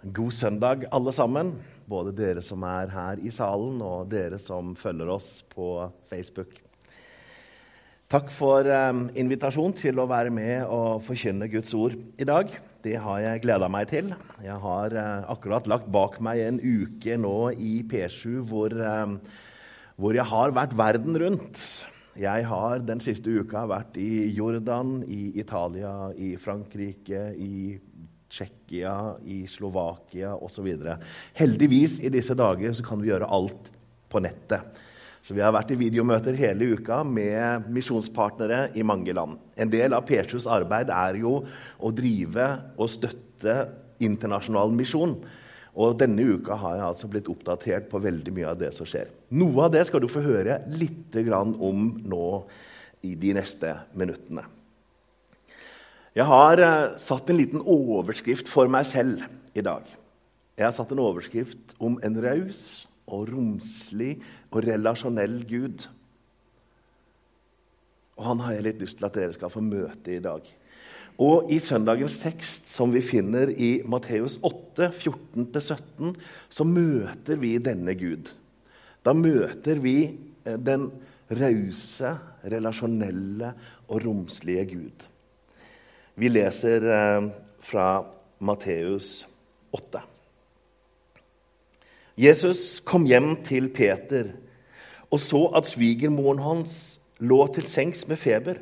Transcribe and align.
God 0.00 0.32
søndag, 0.32 0.86
alle 0.96 1.12
sammen. 1.12 1.50
Både 1.84 2.14
dere 2.16 2.40
som 2.40 2.62
er 2.64 2.88
her 2.88 3.20
i 3.20 3.28
salen, 3.28 3.82
og 3.84 4.08
dere 4.08 4.38
som 4.40 4.72
følger 4.78 5.10
oss 5.12 5.42
på 5.52 5.90
Facebook. 6.08 6.54
Takk 8.10 8.32
for 8.32 8.64
eh, 8.64 9.02
invitasjonen 9.20 9.76
til 9.76 10.00
å 10.00 10.08
være 10.08 10.32
med 10.32 10.64
og 10.72 11.04
forkynne 11.04 11.50
Guds 11.52 11.74
ord 11.76 11.98
i 12.16 12.24
dag. 12.24 12.48
Det 12.80 12.96
har 12.96 13.20
jeg 13.26 13.42
gleda 13.44 13.68
meg 13.68 13.90
til. 13.92 14.08
Jeg 14.40 14.56
har 14.64 14.96
eh, 14.96 15.28
akkurat 15.36 15.68
lagt 15.68 15.92
bak 15.92 16.16
meg 16.24 16.40
en 16.46 16.62
uke 16.64 17.20
nå 17.20 17.36
i 17.60 17.82
P7 17.84 18.40
hvor, 18.48 18.72
eh, 18.72 19.44
hvor 20.00 20.16
jeg 20.16 20.26
har 20.32 20.56
vært 20.56 20.78
verden 20.80 21.20
rundt. 21.20 21.60
Jeg 22.16 22.48
har 22.48 22.80
den 22.88 23.04
siste 23.04 23.36
uka 23.36 23.68
vært 23.68 24.00
i 24.00 24.32
Jordan, 24.32 25.02
i 25.04 25.36
Italia, 25.44 26.08
i 26.16 26.34
Frankrike, 26.40 27.28
i 27.36 27.76
Tsjekkia, 28.30 28.94
i 29.26 29.42
Slovakia 29.50 30.36
osv. 30.38 30.68
Heldigvis 31.38 31.98
i 32.00 32.12
disse 32.12 32.36
dager 32.38 32.72
så 32.76 32.86
kan 32.86 33.02
vi 33.02 33.10
gjøre 33.10 33.28
alt 33.28 33.72
på 34.10 34.22
nettet. 34.22 34.80
Så 35.20 35.34
Vi 35.36 35.42
har 35.44 35.52
vært 35.52 35.74
i 35.74 35.76
videomøter 35.76 36.36
hele 36.38 36.72
uka 36.78 37.02
med 37.04 37.66
misjonspartnere 37.68 38.70
i 38.74 38.82
mange 38.86 39.12
land. 39.12 39.36
En 39.56 39.68
del 39.68 39.92
av 39.92 40.06
P7s 40.08 40.46
arbeid 40.48 40.88
er 40.94 41.18
jo 41.20 41.42
å 41.76 41.92
drive 41.92 42.46
og 42.80 42.88
støtte 42.88 43.56
internasjonal 44.00 44.72
misjon. 44.72 45.18
Og 45.76 45.98
denne 46.00 46.24
uka 46.24 46.56
har 46.58 46.78
jeg 46.78 46.86
altså 46.86 47.10
blitt 47.12 47.28
oppdatert 47.30 47.90
på 47.92 48.00
veldig 48.02 48.32
mye 48.34 48.48
av 48.54 48.58
det 48.62 48.72
som 48.74 48.88
skjer. 48.88 49.12
Noe 49.36 49.66
av 49.66 49.74
det 49.76 49.84
skal 49.86 50.02
du 50.02 50.08
få 50.10 50.24
høre 50.24 50.62
litt 50.80 51.14
om 51.20 51.84
nå 52.00 52.30
i 53.06 53.14
de 53.14 53.36
neste 53.36 53.76
minuttene. 53.94 54.42
Jeg 56.16 56.26
har 56.26 56.58
uh, 56.58 56.98
satt 56.98 57.30
en 57.30 57.38
liten 57.38 57.62
overskrift 57.62 58.50
for 58.50 58.70
meg 58.70 58.86
selv 58.88 59.22
i 59.54 59.62
dag. 59.62 59.84
Jeg 60.58 60.66
har 60.66 60.74
satt 60.74 60.90
en 60.90 61.02
overskrift 61.02 61.76
om 61.78 62.00
en 62.04 62.16
raus 62.20 62.88
og 63.10 63.30
romslig 63.30 64.16
og 64.50 64.64
relasjonell 64.66 65.40
Gud. 65.48 65.86
Og 68.18 68.26
Han 68.26 68.42
har 68.44 68.56
jeg 68.56 68.66
litt 68.66 68.82
lyst 68.82 68.98
til 68.98 69.06
at 69.08 69.16
dere 69.16 69.36
skal 69.36 69.52
få 69.52 69.62
møte 69.64 70.16
i 70.16 70.22
dag. 70.22 70.42
Og 71.20 71.50
I 71.52 71.58
søndagens 71.62 72.18
tekst, 72.22 72.68
som 72.72 72.92
vi 72.94 73.02
finner 73.04 73.52
i 73.52 73.70
Matteus 73.88 74.38
8, 74.46 74.90
14-17, 74.90 76.14
så 76.48 76.66
møter 76.66 77.40
vi 77.40 77.54
denne 77.60 77.94
Gud. 77.98 78.32
Da 79.04 79.14
møter 79.16 79.80
vi 79.84 79.96
eh, 80.08 80.56
den 80.56 80.88
rause, 81.40 82.14
relasjonelle 82.44 83.52
og 83.88 84.04
romslige 84.06 84.66
Gud. 84.72 85.09
Vi 86.20 86.28
leser 86.28 86.84
eh, 86.84 87.28
fra 87.64 88.04
Matteus 88.44 89.22
8. 89.72 90.02
Jesus 92.20 92.82
kom 92.84 93.06
hjem 93.08 93.38
til 93.46 93.70
Peter 93.72 94.28
og 95.08 95.16
så 95.24 95.40
at 95.56 95.70
svigermoren 95.70 96.42
hans 96.44 96.74
lå 97.24 97.40
til 97.56 97.64
sengs 97.64 98.04
med 98.10 98.20
feber. 98.20 98.60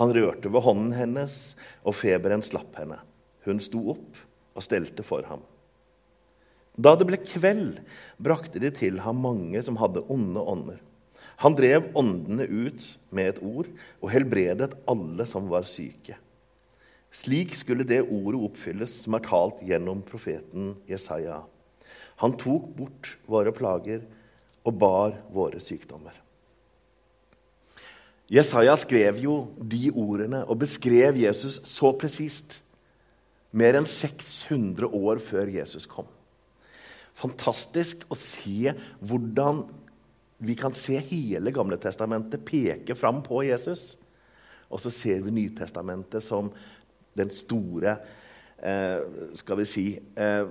Han 0.00 0.16
rørte 0.16 0.48
ved 0.48 0.64
hånden 0.64 0.96
hennes, 0.96 1.36
og 1.84 1.98
feberen 2.00 2.44
slapp 2.44 2.80
henne. 2.80 3.02
Hun 3.44 3.60
sto 3.60 3.90
opp 3.92 4.24
og 4.56 4.64
stelte 4.64 5.04
for 5.04 5.28
ham. 5.28 5.44
Da 6.76 6.96
det 6.96 7.08
ble 7.08 7.20
kveld, 7.20 7.82
brakte 8.16 8.64
de 8.64 8.72
til 8.72 9.00
ham 9.04 9.20
mange 9.28 9.60
som 9.64 9.76
hadde 9.80 10.08
onde 10.08 10.40
ånder. 10.40 10.80
Han 11.44 11.56
drev 11.56 11.92
åndene 11.92 12.48
ut 12.48 12.84
med 13.12 13.34
et 13.34 13.44
ord 13.44 13.68
og 14.00 14.12
helbredet 14.12 14.72
alle 14.88 15.28
som 15.28 15.52
var 15.52 15.68
syke. 15.68 16.16
Slik 17.14 17.54
skulle 17.56 17.86
det 17.86 18.02
ordet 18.04 18.40
oppfylles 18.48 18.92
som 19.04 19.16
er 19.16 19.24
talt 19.24 19.62
gjennom 19.64 20.02
profeten 20.04 20.74
Jesaja. 20.88 21.42
Han 22.22 22.36
tok 22.40 22.68
bort 22.76 23.16
våre 23.28 23.52
plager 23.54 24.04
og 24.66 24.78
bar 24.80 25.16
våre 25.32 25.60
sykdommer. 25.62 26.14
Jesaja 28.32 28.74
skrev 28.80 29.20
jo 29.22 29.34
de 29.62 29.86
ordene 29.94 30.42
og 30.50 30.58
beskrev 30.64 31.18
Jesus 31.20 31.60
så 31.68 31.92
presist. 31.98 32.60
Mer 33.56 33.78
enn 33.78 33.86
600 33.88 34.88
år 34.90 35.22
før 35.22 35.52
Jesus 35.54 35.86
kom. 35.88 36.08
Fantastisk 37.16 38.02
å 38.12 38.18
se 38.18 38.74
hvordan 39.00 39.62
vi 40.44 40.56
kan 40.58 40.74
se 40.76 40.98
hele 41.00 41.52
Gamle 41.54 41.78
Testamentet 41.80 42.42
peke 42.44 42.96
fram 42.98 43.22
på 43.24 43.44
Jesus. 43.46 43.94
Og 44.68 44.82
så 44.82 44.90
ser 44.92 45.22
vi 45.24 45.32
Nytestamentet 45.32 46.24
som 46.26 46.50
den 47.16 47.32
store 47.34 47.96
eh, 48.62 49.00
skal 49.38 49.60
vi 49.60 49.66
si, 49.68 49.86
eh, 50.16 50.44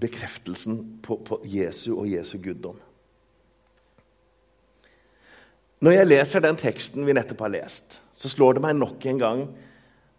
bekreftelsen 0.00 0.78
på, 1.02 1.18
på 1.26 1.40
Jesu 1.48 1.94
og 1.96 2.08
Jesu 2.10 2.36
guddom. 2.42 2.78
Når 5.80 5.96
jeg 5.96 6.10
leser 6.10 6.44
den 6.44 6.58
teksten 6.60 7.06
vi 7.08 7.16
nettopp 7.16 7.46
har 7.46 7.54
lest, 7.54 8.02
så 8.12 8.28
slår 8.28 8.58
det 8.58 8.64
meg 8.66 8.76
nok 8.76 9.06
en 9.08 9.20
gang 9.20 9.46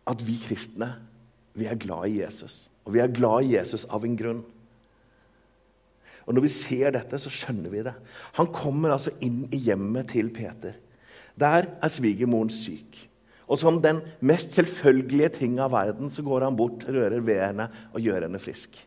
at 0.09 0.23
vi 0.25 0.39
kristne 0.41 0.95
vi 1.53 1.67
er 1.67 1.79
glad 1.79 2.07
i 2.07 2.21
Jesus. 2.21 2.69
Og 2.87 2.95
vi 2.95 3.01
er 3.03 3.11
glad 3.13 3.45
i 3.45 3.55
Jesus 3.57 3.83
av 3.91 4.05
en 4.07 4.17
grunn. 4.17 4.41
Og 6.25 6.35
Når 6.35 6.45
vi 6.45 6.53
ser 6.53 6.93
dette, 6.95 7.17
så 7.19 7.31
skjønner 7.33 7.73
vi 7.73 7.83
det. 7.83 7.93
Han 8.37 8.49
kommer 8.53 8.93
altså 8.93 9.11
inn 9.25 9.43
i 9.51 9.59
hjemmet 9.65 10.13
til 10.13 10.29
Peter. 10.33 10.77
Der 11.39 11.67
er 11.81 11.91
svigermoren 11.91 12.51
syk. 12.53 13.10
Og 13.51 13.59
som 13.59 13.81
den 13.83 13.99
mest 14.23 14.55
selvfølgelige 14.55 15.33
ting 15.41 15.59
av 15.59 15.73
verden 15.73 16.11
så 16.13 16.23
går 16.23 16.47
han 16.47 16.55
bort, 16.55 16.85
rører 16.87 17.19
ved 17.19 17.41
henne 17.43 17.67
og 17.91 17.99
gjør 17.99 18.25
henne 18.29 18.39
frisk. 18.39 18.77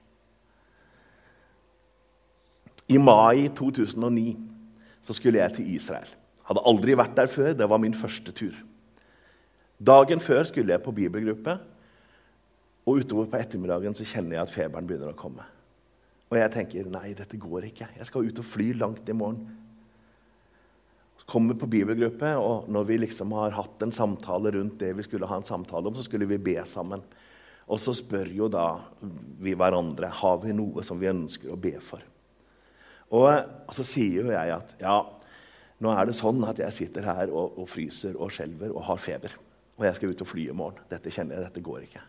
I 2.88 3.00
mai 3.00 3.50
2009 3.56 4.38
så 5.04 5.16
skulle 5.16 5.42
jeg 5.42 5.58
til 5.58 5.68
Israel. 5.76 6.08
Hadde 6.48 6.64
aldri 6.64 6.96
vært 6.96 7.16
der 7.16 7.28
før. 7.28 7.52
Det 7.56 7.68
var 7.68 7.80
min 7.80 7.96
første 7.96 8.32
tur. 8.36 8.56
Dagen 9.84 10.20
før 10.20 10.44
skulle 10.48 10.72
jeg 10.72 10.84
på 10.84 10.94
bibelgruppe, 10.96 11.58
og 12.84 13.00
utover 13.00 13.28
på 13.28 13.40
ettermiddagen 13.40 13.96
så 13.96 14.04
kjenner 14.06 14.38
jeg 14.38 14.46
at 14.46 14.52
feberen 14.52 14.88
begynner 14.88 15.12
å 15.12 15.18
komme. 15.18 15.44
Og 16.32 16.36
jeg 16.38 16.52
tenker 16.52 16.88
nei, 16.92 17.12
dette 17.16 17.40
går 17.40 17.68
ikke. 17.68 17.88
Jeg 17.98 18.08
skal 18.08 18.28
ut 18.28 18.40
og 18.40 18.48
fly 18.48 18.72
langt 18.76 19.08
i 19.08 19.16
morgen 19.16 19.44
kommer 21.30 21.56
på 21.56 21.68
bibelgruppe, 21.70 22.34
og 22.36 22.68
når 22.72 22.88
vi 22.88 22.98
liksom 23.00 23.32
har 23.36 23.54
hatt 23.56 23.82
en 23.84 23.94
samtale 23.94 24.52
rundt 24.56 24.76
det 24.82 24.92
vi 24.98 25.06
skulle 25.06 25.28
ha 25.28 25.38
en 25.40 25.46
samtale 25.46 25.88
om, 25.88 25.96
så 25.96 26.04
skulle 26.04 26.28
vi 26.28 26.38
be 26.38 26.58
sammen. 26.68 27.04
Og 27.64 27.80
så 27.80 27.94
spør 27.96 28.28
jo 28.28 28.50
da 28.52 28.66
vi 29.40 29.54
hverandre 29.56 30.10
har 30.20 30.42
vi 30.42 30.52
noe 30.56 30.84
som 30.84 31.00
vi 31.00 31.08
ønsker 31.08 31.54
å 31.54 31.60
be 31.60 31.78
for. 31.80 32.04
Og, 33.14 33.28
og 33.30 33.72
så 33.76 33.86
sier 33.86 34.24
jo 34.24 34.34
jeg 34.34 34.52
at 34.52 34.74
ja, 34.82 34.98
nå 35.84 35.92
er 35.92 36.08
det 36.08 36.16
sånn 36.18 36.44
at 36.48 36.60
jeg 36.60 36.76
sitter 36.76 37.08
her 37.08 37.32
og, 37.32 37.56
og 37.60 37.68
fryser 37.72 38.18
og 38.18 38.32
skjelver 38.34 38.74
og 38.74 38.84
har 38.90 39.00
feber. 39.00 39.38
Og 39.78 39.88
jeg 39.88 39.98
skal 39.98 40.12
ut 40.12 40.26
og 40.26 40.30
fly 40.30 40.48
i 40.50 40.56
morgen. 40.56 40.84
Dette 40.92 41.12
kjenner 41.12 41.38
jeg, 41.38 41.48
dette 41.48 41.64
går 41.64 41.86
ikke. 41.88 42.04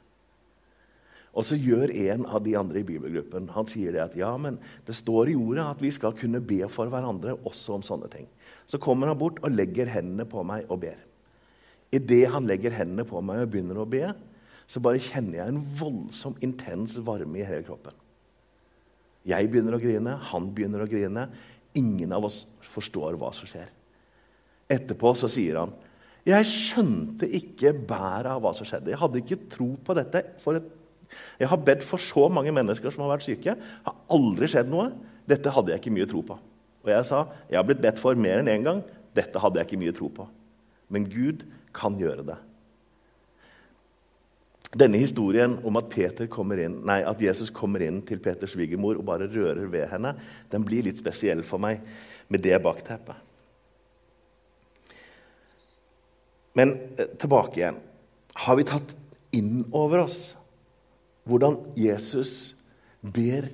Og 1.36 1.44
så 1.44 1.58
gjør 1.60 1.92
en 1.92 2.24
av 2.32 2.44
de 2.46 2.54
andre 2.56 2.80
i 2.80 2.88
bibelgruppen 2.88 3.50
han 3.52 3.68
sier 3.68 3.92
det 3.92 4.04
at 4.06 4.16
ja, 4.16 4.32
men 4.40 4.56
det 4.88 4.96
står 4.96 5.34
i 5.34 5.36
ordet 5.36 5.66
at 5.66 5.82
vi 5.84 5.92
skal 5.92 6.16
kunne 6.16 6.40
be 6.40 6.62
for 6.72 6.92
hverandre 6.92 7.36
også 7.44 7.76
om 7.76 7.84
sånne 7.84 8.08
ting. 8.14 8.30
Så 8.66 8.80
kommer 8.82 9.12
han 9.12 9.20
bort 9.20 9.42
og 9.44 9.52
legger 9.52 9.92
hendene 9.92 10.28
på 10.30 10.46
meg 10.48 10.70
og 10.72 10.80
ber. 10.86 11.02
Idet 11.96 12.30
han 12.32 12.48
legger 12.48 12.74
hendene 12.76 13.06
på 13.08 13.20
meg 13.24 13.44
og 13.44 13.52
begynner 13.52 13.82
å 13.84 13.90
be, 13.90 14.08
så 14.66 14.82
bare 14.82 15.02
kjenner 15.04 15.42
jeg 15.42 15.52
en 15.52 15.62
voldsom, 15.78 16.40
intens 16.44 16.96
varme 17.06 17.38
i 17.38 17.46
hele 17.46 17.66
kroppen. 17.68 17.94
Jeg 19.26 19.50
begynner 19.52 19.76
å 19.76 19.82
grine, 19.82 20.16
han 20.32 20.48
begynner 20.56 20.86
å 20.86 20.90
grine. 20.90 21.28
Ingen 21.78 22.14
av 22.16 22.26
oss 22.30 22.44
forstår 22.72 23.18
hva 23.20 23.32
som 23.36 23.50
skjer. 23.50 23.68
Etterpå 24.72 25.12
så 25.18 25.30
sier 25.30 25.60
han 25.62 25.76
jeg 26.26 26.48
skjønte 26.50 27.28
ikke 27.38 27.70
bæret 27.86 28.32
av 28.32 28.40
hva 28.42 28.50
som 28.58 28.66
skjedde. 28.66 28.90
Jeg 28.90 28.98
hadde 28.98 29.20
ikke 29.22 29.44
tro 29.52 29.68
på 29.86 29.94
dette 29.94 30.24
for 30.42 30.58
et 30.58 30.72
jeg 31.40 31.50
har 31.52 31.62
bedt 31.68 31.86
for 31.86 32.02
så 32.02 32.28
mange 32.32 32.54
mennesker 32.56 32.94
som 32.94 33.06
har 33.06 33.16
vært 33.16 33.28
syke. 33.28 33.56
Det 33.58 33.90
har 33.90 34.00
aldri 34.16 34.50
skjedd 34.52 34.72
noe. 34.72 34.90
Dette 35.30 35.54
hadde 35.54 35.74
jeg 35.74 35.82
ikke 35.82 35.96
mye 35.96 36.10
tro 36.10 36.24
på. 36.26 36.38
Og 36.86 36.92
jeg 36.94 37.08
sa 37.08 37.26
jeg 37.50 37.60
har 37.60 37.68
blitt 37.68 37.84
bedt 37.84 38.02
for 38.02 38.18
mer 38.20 38.42
enn 38.42 38.50
én 38.50 38.60
en 38.60 38.68
gang. 38.70 38.84
Dette 39.16 39.42
hadde 39.42 39.62
jeg 39.62 39.70
ikke 39.70 39.82
mye 39.82 39.96
tro 39.96 40.10
på. 40.14 40.28
Men 40.94 41.08
Gud 41.10 41.46
kan 41.76 41.98
gjøre 42.00 42.26
det. 42.28 42.38
Denne 44.76 45.00
historien 45.00 45.56
om 45.64 45.78
at, 45.80 45.94
inn, 45.96 46.82
nei, 46.84 47.00
at, 47.08 47.22
Jesus 47.22 47.52
kommer 47.54 47.80
inn 47.86 48.02
til 48.04 48.20
Peters 48.20 48.58
svigermor 48.58 48.98
og 49.00 49.06
bare 49.08 49.30
rører 49.32 49.70
ved 49.72 49.88
henne, 49.88 50.12
den 50.52 50.66
blir 50.68 50.84
litt 50.84 51.00
spesiell 51.00 51.46
for 51.48 51.64
meg 51.64 51.80
med 52.28 52.44
det 52.44 52.58
bakteppet. 52.60 53.16
Men 56.56 56.76
eh, 56.98 57.08
tilbake 57.20 57.60
igjen. 57.62 57.80
Har 58.36 58.60
vi 58.60 58.68
tatt 58.68 58.92
inn 59.36 59.64
over 59.76 60.04
oss 60.04 60.36
hvordan 61.26 61.58
Jesus 61.80 62.54
ber 63.02 63.50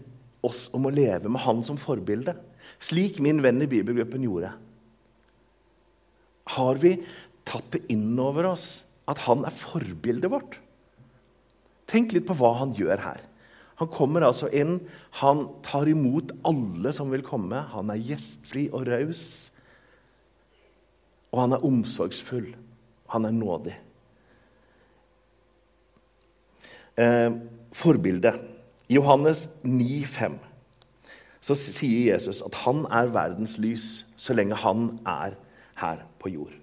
oss 0.45 0.67
om 0.75 0.87
å 0.87 0.93
leve 0.93 1.31
med 1.31 1.43
han 1.43 1.61
som 1.65 1.79
forbilde. 1.79 2.35
Slik 2.81 3.19
min 3.23 3.41
venn 3.43 3.61
i 3.63 3.69
bibelgruppen 3.69 4.25
gjorde. 4.25 4.51
Har 6.51 6.79
vi 6.81 6.97
tatt 7.47 7.67
det 7.73 7.85
inn 7.93 8.17
over 8.19 8.51
oss 8.51 8.83
at 9.09 9.21
han 9.27 9.45
er 9.47 9.55
forbildet 9.55 10.31
vårt? 10.31 10.57
Tenk 11.91 12.15
litt 12.15 12.27
på 12.27 12.37
hva 12.39 12.53
han 12.61 12.73
gjør 12.77 13.01
her. 13.03 13.21
Han 13.81 13.89
kommer 13.89 14.23
altså 14.27 14.45
inn, 14.53 14.77
han 15.23 15.47
tar 15.65 15.89
imot 15.89 16.29
alle 16.45 16.91
som 16.93 17.09
vil 17.11 17.23
komme. 17.25 17.63
Han 17.73 17.89
er 17.89 18.03
gjestfri 18.11 18.67
og 18.69 18.85
raus. 18.87 19.23
Og 21.31 21.41
han 21.41 21.55
er 21.55 21.65
omsorgsfull. 21.65 22.51
Han 23.11 23.25
er 23.25 23.33
nådig. 23.35 23.73
Eh, 27.01 27.31
forbilde. 27.71 28.33
I 28.91 28.97
Johannes 28.99 29.47
9, 29.63 30.05
5, 30.05 30.39
så 31.41 31.57
sier 31.57 32.13
Jesus 32.13 32.41
at 32.45 32.57
han 32.65 32.83
er 32.91 33.13
verdens 33.13 33.55
lys 33.61 34.03
så 34.19 34.35
lenge 34.37 34.59
han 34.59 34.91
er 35.07 35.37
her 35.81 36.03
på 36.21 36.33
jord. 36.33 36.57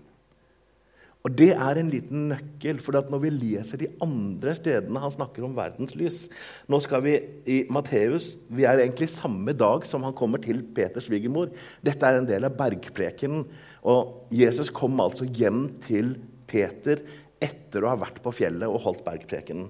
Og 1.26 1.34
Det 1.36 1.50
er 1.50 1.76
en 1.76 1.90
liten 1.90 2.28
nøkkel, 2.30 2.78
for 2.80 2.94
når 2.94 3.20
vi 3.20 3.30
leser 3.34 3.80
de 3.80 3.88
andre 4.04 4.54
stedene 4.54 5.02
han 5.02 5.12
snakker 5.12 5.44
om 5.44 5.56
verdens 5.56 5.96
lys 5.98 6.28
Nå 6.70 6.78
skal 6.80 7.02
vi 7.04 7.16
i 7.50 7.58
Matteus 7.74 8.36
Vi 8.48 8.64
er 8.64 8.78
egentlig 8.78 9.10
samme 9.10 9.52
dag 9.52 9.84
som 9.84 10.06
han 10.06 10.14
kommer 10.16 10.38
til 10.38 10.62
Peters 10.62 11.08
svigermor. 11.10 11.50
Dette 11.84 12.06
er 12.06 12.20
en 12.20 12.28
del 12.28 12.46
av 12.46 12.56
bergprekenen. 12.56 13.44
Og 13.82 14.30
Jesus 14.32 14.70
kom 14.70 15.00
altså 15.02 15.26
hjem 15.26 15.66
til 15.84 16.14
Peter 16.48 17.02
etter 17.42 17.84
å 17.84 17.92
ha 17.92 18.00
vært 18.00 18.22
på 18.22 18.32
fjellet 18.34 18.70
og 18.70 18.82
holdt 18.86 19.04
bergprekenen. 19.06 19.68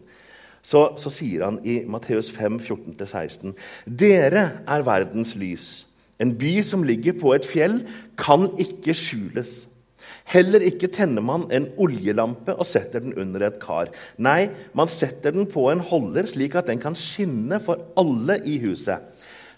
Så, 0.68 0.82
så 1.00 1.12
sier 1.12 1.46
han 1.46 1.62
i 1.64 1.80
Matteus 1.88 2.28
5, 2.34 2.58
14-16.: 2.66 3.54
Dere 3.88 4.44
er 4.68 4.84
verdens 4.84 5.32
lys. 5.38 5.86
En 6.20 6.34
by 6.36 6.58
som 6.66 6.84
ligger 6.84 7.16
på 7.16 7.32
et 7.36 7.46
fjell, 7.46 7.80
kan 8.20 8.50
ikke 8.60 8.96
skjules. 8.96 9.62
Heller 10.28 10.60
ikke 10.66 10.90
tenner 10.92 11.24
man 11.24 11.46
en 11.54 11.70
oljelampe 11.80 12.52
og 12.52 12.66
setter 12.68 13.00
den 13.04 13.16
under 13.16 13.46
et 13.46 13.56
kar. 13.62 13.92
Nei, 14.20 14.50
man 14.76 14.90
setter 14.92 15.32
den 15.32 15.48
på 15.48 15.68
en 15.72 15.80
holder, 15.80 16.28
slik 16.28 16.58
at 16.58 16.68
den 16.68 16.82
kan 16.82 16.96
skinne 16.98 17.60
for 17.64 17.88
alle 18.00 18.36
i 18.44 18.58
huset. 18.60 19.04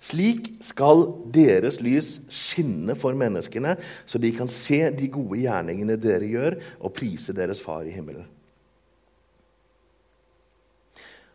Slik 0.00 0.46
skal 0.64 1.08
deres 1.34 1.80
lys 1.84 2.18
skinne 2.32 2.94
for 2.96 3.18
menneskene, 3.18 3.74
så 4.06 4.20
de 4.22 4.30
kan 4.36 4.48
se 4.48 4.86
de 4.94 5.10
gode 5.12 5.42
gjerningene 5.42 5.98
dere 6.00 6.28
gjør, 6.30 6.60
og 6.80 6.94
prise 6.96 7.34
deres 7.36 7.60
far 7.64 7.82
i 7.84 7.92
himmelen. 7.92 8.28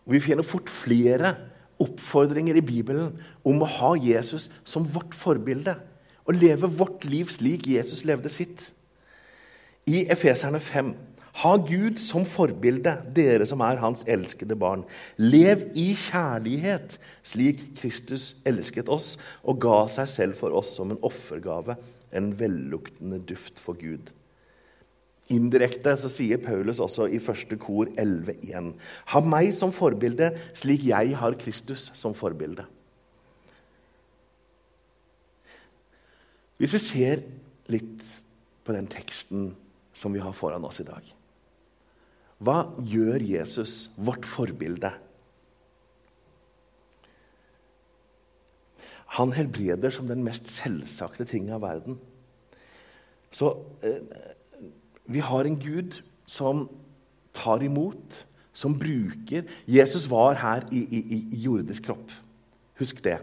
Og 0.05 0.15
vi 0.15 0.23
finner 0.23 0.45
fort 0.45 0.69
flere 0.69 1.35
oppfordringer 1.81 2.55
i 2.57 2.63
Bibelen 2.65 3.17
om 3.45 3.61
å 3.61 3.69
ha 3.79 3.95
Jesus 3.99 4.47
som 4.67 4.85
vårt 4.87 5.15
forbilde. 5.17 5.75
Og 6.25 6.37
leve 6.39 6.69
vårt 6.79 7.05
liv 7.09 7.29
slik 7.33 7.67
Jesus 7.69 8.05
levde 8.07 8.31
sitt 8.33 8.69
i 9.85 10.05
Efeserne 10.09 10.59
5. 10.61 10.93
Ha 11.43 11.51
Gud 11.67 11.99
som 11.99 12.23
forbilde, 12.25 12.93
dere 13.15 13.45
som 13.45 13.61
er 13.65 13.81
hans 13.81 14.05
elskede 14.07 14.55
barn. 14.57 14.85
Lev 15.19 15.67
i 15.75 15.89
kjærlighet, 15.99 16.95
slik 17.27 17.59
Kristus 17.75 18.31
elsket 18.47 18.89
oss 18.89 19.15
og 19.43 19.59
ga 19.65 19.81
seg 19.91 20.09
selv 20.09 20.39
for 20.39 20.55
oss 20.55 20.71
som 20.77 20.93
en 20.93 21.01
offergave, 21.05 21.75
en 22.15 22.31
velluktende 22.39 23.19
duft 23.27 23.59
for 23.59 23.75
Gud. 23.77 24.13
Indirekte 25.33 25.95
så 25.97 26.09
sier 26.11 26.37
Paulus 26.37 26.79
også 26.83 27.07
i 27.09 27.19
første 27.23 27.57
kor 27.57 27.89
11.1.: 27.97 28.73
Ha 29.13 29.21
meg 29.25 29.49
som 29.57 29.73
forbilde, 29.73 30.31
slik 30.53 30.85
jeg 30.85 31.15
har 31.17 31.37
Kristus 31.41 31.89
som 31.97 32.13
forbilde. 32.13 32.67
Hvis 36.61 36.75
vi 36.77 36.79
ser 36.79 37.23
litt 37.73 38.03
på 38.65 38.73
den 38.75 38.87
teksten 38.89 39.49
som 39.95 40.13
vi 40.13 40.21
har 40.21 40.35
foran 40.35 40.65
oss 40.67 40.79
i 40.83 40.87
dag. 40.87 41.03
Hva 42.43 42.57
gjør 42.83 43.23
Jesus, 43.23 43.89
vårt 43.95 44.27
forbilde? 44.27 44.91
Han 49.15 49.31
helbreder 49.31 49.93
som 49.95 50.09
den 50.09 50.25
mest 50.25 50.49
selvsagte 50.51 51.27
ting 51.29 51.47
av 51.55 51.63
verden. 51.63 51.99
Så 53.31 53.53
eh, 53.85 54.01
vi 55.05 55.21
har 55.23 55.45
en 55.45 55.57
Gud 55.59 55.99
som 56.25 56.65
tar 57.35 57.63
imot, 57.63 58.23
som 58.55 58.77
bruker 58.79 59.43
Jesus 59.67 60.07
var 60.09 60.37
her 60.39 60.63
i, 60.71 60.81
i, 60.81 61.19
i 61.35 61.41
jordisk 61.43 61.89
kropp. 61.89 62.13
Husk 62.79 63.03
det. 63.03 63.19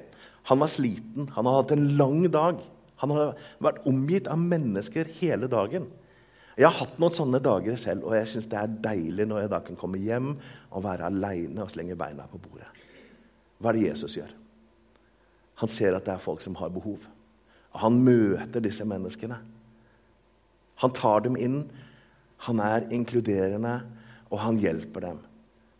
Han 0.50 0.60
var 0.60 0.70
sliten, 0.70 1.30
han 1.34 1.46
har 1.46 1.62
hatt 1.62 1.74
en 1.74 1.88
lang 1.96 2.26
dag. 2.32 2.60
Han 3.02 3.14
har 3.14 3.34
vært 3.62 3.82
omgitt 3.88 4.28
av 4.30 4.38
mennesker 4.38 5.08
hele 5.18 5.48
dagen. 5.50 5.88
Jeg 6.58 6.68
har 6.68 6.76
hatt 6.82 6.98
noen 7.00 7.14
sånne 7.14 7.40
dager 7.42 7.78
selv, 7.80 8.04
og 8.06 8.14
jeg 8.14 8.28
syns 8.28 8.48
det 8.52 8.58
er 8.60 8.76
deilig 8.84 9.26
når 9.28 9.44
jeg 9.44 9.52
da 9.54 9.60
kan 9.64 9.78
komme 9.80 10.00
hjem 10.02 10.34
og 10.70 10.84
være 10.84 11.08
aleine 11.08 11.64
og 11.64 11.72
slenge 11.72 11.96
beina 11.98 12.26
på 12.28 12.40
bordet. 12.42 12.68
Hva 13.58 13.72
er 13.72 13.78
det 13.78 13.86
Jesus 13.86 14.18
gjør? 14.18 14.30
Han 15.62 15.70
ser 15.70 15.96
at 15.96 16.04
det 16.04 16.14
er 16.14 16.22
folk 16.22 16.42
som 16.44 16.56
har 16.58 16.72
behov. 16.74 17.00
Og 17.72 17.80
han 17.80 17.98
møter 18.04 18.62
disse 18.62 18.84
menneskene. 18.84 19.38
Han 20.82 20.94
tar 20.96 21.24
dem 21.26 21.38
inn, 21.38 21.62
han 22.48 22.60
er 22.62 22.88
inkluderende, 22.90 23.78
og 24.32 24.42
han 24.42 24.58
hjelper 24.58 25.06
dem. 25.06 25.22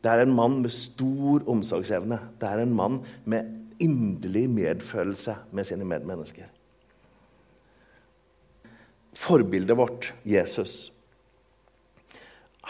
Det 0.03 0.11
er 0.11 0.25
en 0.25 0.35
mann 0.35 0.61
med 0.63 0.75
stor 0.75 1.45
omsorgsevne. 1.51 2.19
Det 2.39 2.49
er 2.49 2.63
en 2.63 2.75
mann 2.75 3.03
med 3.25 3.51
inderlig 3.83 4.49
medfølelse 4.51 5.37
med 5.55 5.67
sine 5.67 5.87
medmennesker 5.89 6.51
forbildet 9.23 9.77
vårt, 9.79 10.13
Jesus, 10.27 10.91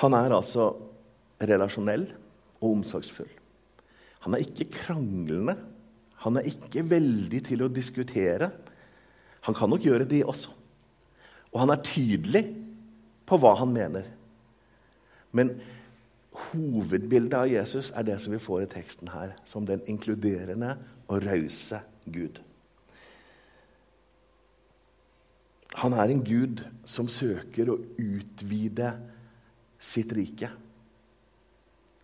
han 0.01 0.17
er 0.17 0.35
altså 0.35 0.73
relasjonell 1.43 2.07
og 2.63 2.69
omsorgsfull. 2.71 3.31
Han 4.25 4.37
er 4.37 4.45
ikke 4.45 4.71
kranglende. 4.73 5.57
Han 6.23 6.39
er 6.39 6.47
ikke 6.49 6.85
veldig 6.87 7.41
til 7.49 7.65
å 7.65 7.71
diskutere. 7.73 8.53
Han 9.49 9.57
kan 9.59 9.73
nok 9.73 9.83
gjøre 9.85 10.07
det 10.09 10.23
også. 10.25 10.55
Og 11.53 11.61
han 11.61 11.73
er 11.75 11.85
tydelig 11.85 12.45
på 13.29 13.39
hva 13.41 13.55
han 13.61 13.73
mener. 13.75 14.09
Men 15.33 15.55
hovedbildet 16.53 17.37
av 17.37 17.51
Jesus 17.51 17.91
er 17.97 18.07
det 18.09 18.19
som 18.25 18.35
vi 18.35 18.41
får 18.41 18.65
i 18.65 18.71
teksten 18.73 19.11
her, 19.13 19.37
som 19.49 19.67
den 19.69 19.85
inkluderende 19.91 20.77
og 21.09 21.25
rause 21.27 21.83
Gud. 22.09 22.41
Han 25.81 25.97
er 25.97 26.13
en 26.13 26.25
gud 26.25 26.61
som 26.89 27.09
søker 27.09 27.73
å 27.73 27.79
utvide 28.01 28.93
sitt 29.83 30.13
rike. 30.17 30.51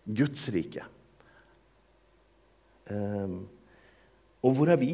Guds 0.09 0.47
rike. 0.53 0.85
Um, 2.89 3.43
og 4.41 4.55
hvor 4.57 4.71
er 4.73 4.79
vi? 4.81 4.93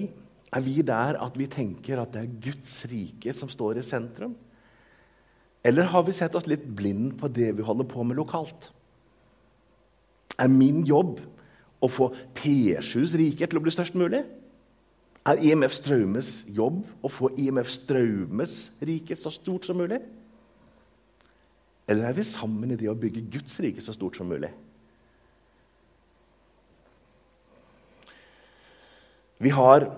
Er 0.52 0.64
vi 0.64 0.82
der 0.86 1.20
at 1.24 1.38
vi 1.40 1.48
tenker 1.52 2.02
at 2.02 2.12
det 2.14 2.26
er 2.26 2.36
Guds 2.50 2.76
rike 2.92 3.34
som 3.36 3.52
står 3.52 3.80
i 3.80 3.86
sentrum? 3.86 4.36
Eller 5.66 5.90
har 5.90 6.04
vi 6.06 6.14
sett 6.14 6.36
oss 6.38 6.46
litt 6.46 6.66
blind 6.78 7.16
på 7.18 7.30
det 7.34 7.56
vi 7.58 7.66
holder 7.66 7.88
på 7.90 8.04
med 8.06 8.20
lokalt? 8.20 8.70
Er 10.38 10.52
min 10.52 10.84
jobb 10.86 11.18
å 11.82 11.90
få 11.90 12.12
P7s 12.38 13.16
rike 13.18 13.48
til 13.50 13.58
å 13.58 13.64
bli 13.66 13.74
størst 13.74 13.98
mulig? 13.98 14.22
Er 15.26 15.42
IMF 15.42 15.74
Straumes 15.74 16.44
jobb 16.54 16.84
å 17.02 17.10
få 17.10 17.32
IMF 17.42 17.72
Straumes 17.74 18.54
rike 18.86 19.18
så 19.18 19.34
stort 19.34 19.66
som 19.66 19.80
mulig? 19.82 20.04
Eller 21.90 22.10
er 22.10 22.18
vi 22.18 22.26
sammen 22.26 22.74
i 22.74 22.78
det 22.78 22.90
å 22.92 22.98
bygge 22.98 23.26
Guds 23.34 23.58
rike 23.62 23.82
så 23.82 23.94
stort 23.94 24.18
som 24.18 24.30
mulig? 24.30 24.52
Vi 29.42 29.50
har, 29.50 29.90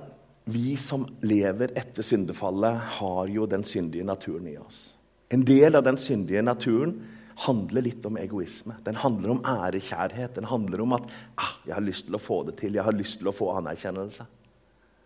vi 0.47 0.75
som 0.79 1.05
lever 1.21 1.75
etter 1.77 2.03
syndefallet, 2.03 2.79
har 3.00 3.27
jo 3.31 3.45
den 3.47 3.67
syndige 3.67 4.07
naturen 4.07 4.47
i 4.47 4.55
oss. 4.59 4.97
En 5.34 5.43
del 5.48 5.75
av 5.75 5.84
den 5.84 6.00
syndige 6.00 6.43
naturen 6.46 6.96
handler 7.46 7.86
litt 7.86 8.05
om 8.07 8.17
egoisme. 8.17 8.77
Den 8.86 8.98
handler 8.98 9.36
om 9.36 9.43
ærekjærhet. 9.46 10.36
Den 10.38 10.48
handler 10.50 10.81
om 10.81 10.93
at 10.93 11.05
ah, 11.38 11.53
'jeg 11.65 11.75
har 11.75 11.86
lyst 11.86 12.05
til 12.05 12.15
å 12.15 12.24
få 12.24 12.43
det 12.46 12.55
til', 12.57 12.74
'jeg 12.74 12.84
har 12.84 12.96
lyst 12.96 13.19
til 13.19 13.27
å 13.27 13.36
få 13.36 13.51
anerkjennelse'. 13.57 14.25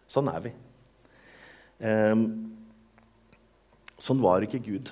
Sånn 0.07 0.27
er 0.27 0.39
vi. 0.39 0.51
Um, 1.81 2.53
sånn 3.97 4.21
var 4.21 4.41
ikke 4.41 4.59
Gud. 4.59 4.91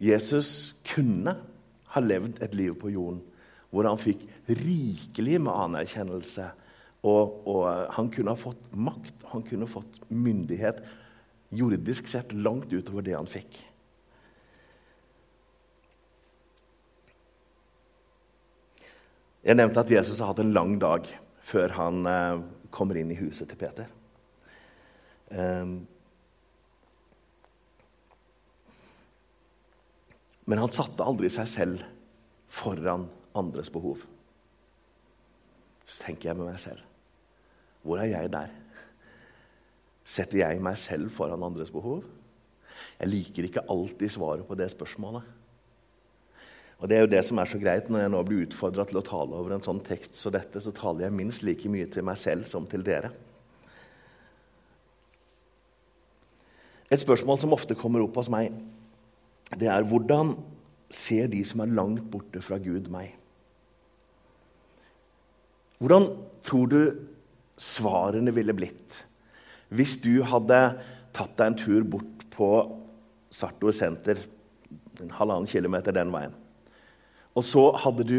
Jesus 0.00 0.74
kunne 0.84 1.36
ha 1.92 2.00
levd 2.00 2.42
et 2.42 2.54
liv 2.54 2.74
på 2.74 2.90
jorden 2.90 3.20
hvor 3.70 3.86
han 3.86 4.00
fikk 4.00 4.24
rikelig 4.48 5.40
med 5.40 5.52
anerkjennelse. 5.52 6.48
Og, 7.06 7.46
og, 7.48 7.92
han 7.94 8.10
kunne 8.12 8.34
ha 8.34 8.36
fått 8.36 8.72
makt, 8.76 9.22
han 9.32 9.44
kunne 9.46 9.68
ha 9.68 9.72
fått 9.72 10.00
myndighet 10.10 10.82
jordisk 11.50 12.08
sett 12.08 12.32
langt 12.32 12.72
utover 12.72 13.04
det 13.04 13.16
han 13.16 13.28
fikk. 13.28 13.58
Jeg 19.40 19.56
nevnte 19.56 19.80
at 19.80 19.90
Jesus 19.90 20.20
har 20.20 20.30
hatt 20.30 20.42
en 20.42 20.52
lang 20.52 20.76
dag 20.82 21.06
før 21.50 21.72
han 21.78 22.04
eh, 22.06 22.42
kommer 22.70 22.98
inn 23.00 23.10
i 23.10 23.18
huset 23.18 23.48
til 23.50 23.58
Peter. 23.58 23.88
Um, 25.30 25.86
men 30.50 30.58
han 30.58 30.72
satte 30.74 31.06
aldri 31.06 31.30
seg 31.30 31.48
selv 31.48 31.84
foran 32.50 33.06
andres 33.38 33.70
behov. 33.72 34.02
Så 35.86 36.04
tenker 36.04 36.30
jeg 36.30 36.38
med 36.38 36.50
meg 36.50 36.58
selv 36.62 36.82
Hvor 37.82 37.98
er 37.98 38.10
jeg 38.10 38.30
der? 38.30 38.50
Setter 40.10 40.42
jeg 40.42 40.62
meg 40.62 40.78
selv 40.80 41.12
foran 41.14 41.44
andres 41.46 41.70
behov? 41.70 42.02
Jeg 42.98 43.10
liker 43.10 43.46
ikke 43.46 43.66
alltid 43.70 44.10
svaret 44.10 44.46
på 44.48 44.56
det 44.58 44.70
spørsmålet. 44.72 45.22
Og 46.80 46.88
Det 46.88 46.96
er 46.96 47.02
jo 47.04 47.12
det 47.12 47.20
som 47.28 47.38
er 47.38 47.48
så 47.48 47.58
greit 47.60 47.90
når 47.92 48.02
jeg 48.02 48.12
nå 48.14 48.20
blir 48.24 48.46
utfordra 48.46 48.86
til 48.88 48.98
å 48.98 49.04
tale 49.04 49.36
over 49.36 49.52
en 49.52 49.64
sånn 49.64 49.82
tekst 49.84 50.16
så 50.16 50.32
dette, 50.32 50.62
så 50.64 50.72
taler 50.72 51.04
jeg 51.04 51.16
minst 51.16 51.44
like 51.44 51.68
mye 51.68 51.88
til 51.92 52.06
meg 52.08 52.16
selv 52.18 52.48
som 52.48 52.64
til 52.66 52.82
dere. 52.86 53.12
Et 56.90 57.02
spørsmål 57.04 57.38
som 57.38 57.52
ofte 57.54 57.76
kommer 57.78 58.02
opp 58.02 58.16
hos 58.18 58.30
meg, 58.32 58.56
det 59.60 59.68
er 59.70 59.84
hvordan 59.86 60.32
ser 60.90 61.28
de 61.30 61.42
som 61.46 61.62
er 61.62 61.76
langt 61.76 62.08
borte 62.10 62.40
fra 62.42 62.58
Gud, 62.58 62.88
meg? 62.90 63.12
Hvordan 65.78 66.08
tror 66.44 66.66
du 66.72 66.80
svarene 67.60 68.32
ville 68.34 68.56
blitt 68.56 69.04
hvis 69.70 69.96
du 70.02 70.20
hadde 70.26 70.60
tatt 71.14 71.34
deg 71.38 71.52
en 71.52 71.58
tur 71.58 71.86
bort 71.96 72.26
på 72.34 72.50
Sartor 73.30 73.74
senter, 73.74 74.18
en 75.00 75.12
halvannen 75.14 75.48
kilometer 75.50 75.94
den 75.94 76.12
veien? 76.14 76.34
Og 77.38 77.46
så 77.46 77.68
hadde 77.78 78.06
du 78.06 78.18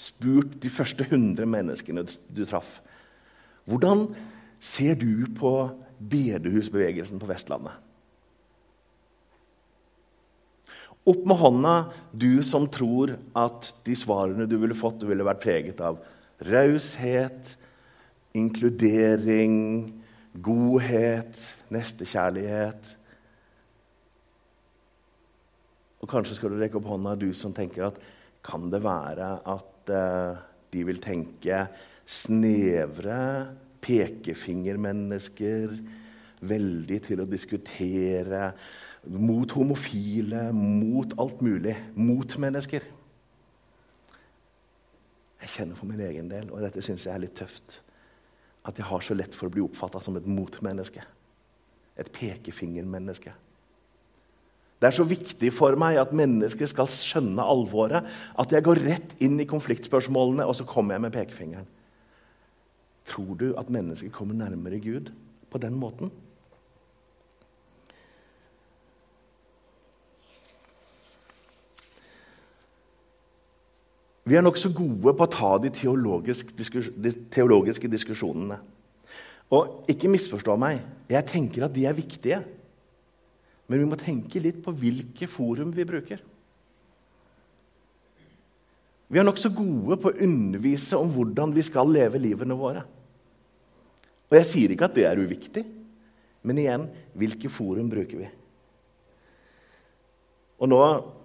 spurt 0.00 0.56
de 0.62 0.70
første 0.72 1.04
100 1.04 1.48
menneskene 1.48 2.04
du 2.06 2.44
traff. 2.48 2.80
Hvordan 3.68 4.08
ser 4.62 4.96
du 4.98 5.26
på 5.36 5.52
bedehusbevegelsen 5.98 7.20
på 7.20 7.28
Vestlandet? 7.28 7.76
Opp 11.06 11.22
med 11.28 11.38
hånda, 11.38 11.74
du 12.10 12.42
som 12.42 12.66
tror 12.72 13.12
at 13.38 13.70
de 13.86 13.94
svarene 13.94 14.48
du 14.50 14.56
ville 14.58 14.74
fått, 14.74 15.04
ville 15.06 15.26
vært 15.26 15.44
preget 15.44 15.82
av 15.84 16.00
raushet, 16.48 17.52
inkludering, 18.36 19.54
godhet, 20.42 21.38
nestekjærlighet. 21.72 22.92
Og 26.02 26.10
kanskje 26.10 26.36
skal 26.38 26.52
du 26.52 26.60
rekke 26.60 26.78
opp 26.80 26.88
hånda, 26.90 27.16
du 27.18 27.30
som 27.34 27.54
tenker 27.56 27.88
at 27.88 28.00
kan 28.46 28.68
det 28.70 28.82
være 28.84 29.30
at 29.48 29.90
uh, 29.90 30.38
de 30.72 30.82
vil 30.86 31.00
tenke 31.02 31.64
snevre 32.06 33.20
pekefingermennesker, 33.82 35.72
veldig 36.46 36.98
til 37.06 37.22
å 37.22 37.30
diskutere 37.30 38.50
mot 39.06 39.50
homofile, 39.56 40.50
mot 40.52 41.14
alt 41.22 41.42
mulig. 41.42 41.74
Mot 41.94 42.36
mennesker. 42.42 42.86
Jeg 45.42 45.52
kjenner 45.52 45.78
for 45.78 45.88
min 45.88 46.02
egen 46.02 46.30
del, 46.30 46.50
og 46.50 46.62
dette 46.64 46.82
syns 46.84 47.06
jeg 47.06 47.14
er 47.14 47.22
litt 47.22 47.36
tøft, 47.38 47.80
at 48.66 48.78
jeg 48.78 48.88
har 48.88 49.04
så 49.04 49.14
lett 49.14 49.34
for 49.36 49.48
å 49.48 49.54
bli 49.54 49.64
oppfatta 49.64 50.00
som 50.02 50.18
et 50.18 50.26
motmenneske. 50.28 51.04
Et 51.96 52.08
pekefingermenneske. 52.12 53.32
Det 54.76 54.90
er 54.90 54.96
så 54.98 55.06
viktig 55.08 55.48
for 55.56 55.78
meg 55.80 55.96
at 56.00 56.12
mennesker 56.16 56.68
skal 56.68 56.90
skjønne 56.92 57.44
alvoret. 57.44 58.04
At 58.36 58.52
jeg 58.52 58.64
går 58.66 58.82
rett 58.84 59.14
inn 59.24 59.38
i 59.40 59.48
konfliktspørsmålene, 59.48 60.44
og 60.44 60.58
så 60.58 60.66
kommer 60.68 60.96
jeg 60.96 61.06
med 61.06 61.14
pekefingeren. 61.14 61.70
Tror 63.06 63.38
du 63.38 63.48
at 63.56 63.70
mennesker 63.72 64.12
kommer 64.12 64.36
nærmere 64.36 64.82
Gud 64.82 65.12
på 65.48 65.62
den 65.62 65.78
måten? 65.80 66.10
Vi 74.26 74.34
er 74.34 74.42
nokså 74.42 74.72
gode 74.74 75.12
på 75.14 75.26
å 75.26 75.30
ta 75.30 75.52
de 75.62 75.70
teologiske, 75.70 76.54
diskus 76.58 76.88
de 76.90 77.12
teologiske 77.30 77.90
diskusjonene. 77.90 78.58
Og 79.54 79.86
ikke 79.92 80.10
misforstå 80.10 80.56
meg, 80.58 80.80
jeg 81.06 81.28
tenker 81.30 81.68
at 81.68 81.74
de 81.74 81.84
er 81.86 81.94
viktige. 81.94 82.40
Men 83.70 83.82
vi 83.82 83.86
må 83.86 83.98
tenke 83.98 84.42
litt 84.42 84.58
på 84.64 84.74
hvilke 84.74 85.28
forum 85.30 85.70
vi 85.74 85.86
bruker. 85.86 86.22
Vi 89.06 89.22
er 89.22 89.26
nokså 89.26 89.52
gode 89.54 90.00
på 90.02 90.10
å 90.10 90.18
undervise 90.26 90.98
om 90.98 91.10
hvordan 91.14 91.54
vi 91.54 91.62
skal 91.62 91.90
leve 91.94 92.18
livene 92.18 92.58
våre. 92.58 92.82
Og 94.26 94.38
jeg 94.40 94.50
sier 94.50 94.74
ikke 94.74 94.88
at 94.88 94.96
det 94.96 95.06
er 95.06 95.22
uviktig, 95.22 95.62
men 96.42 96.58
igjen 96.58 96.88
hvilke 97.14 97.50
forum 97.50 97.86
bruker 97.90 98.24
vi? 98.24 98.30
Og 100.58 100.70
nå 100.72 100.80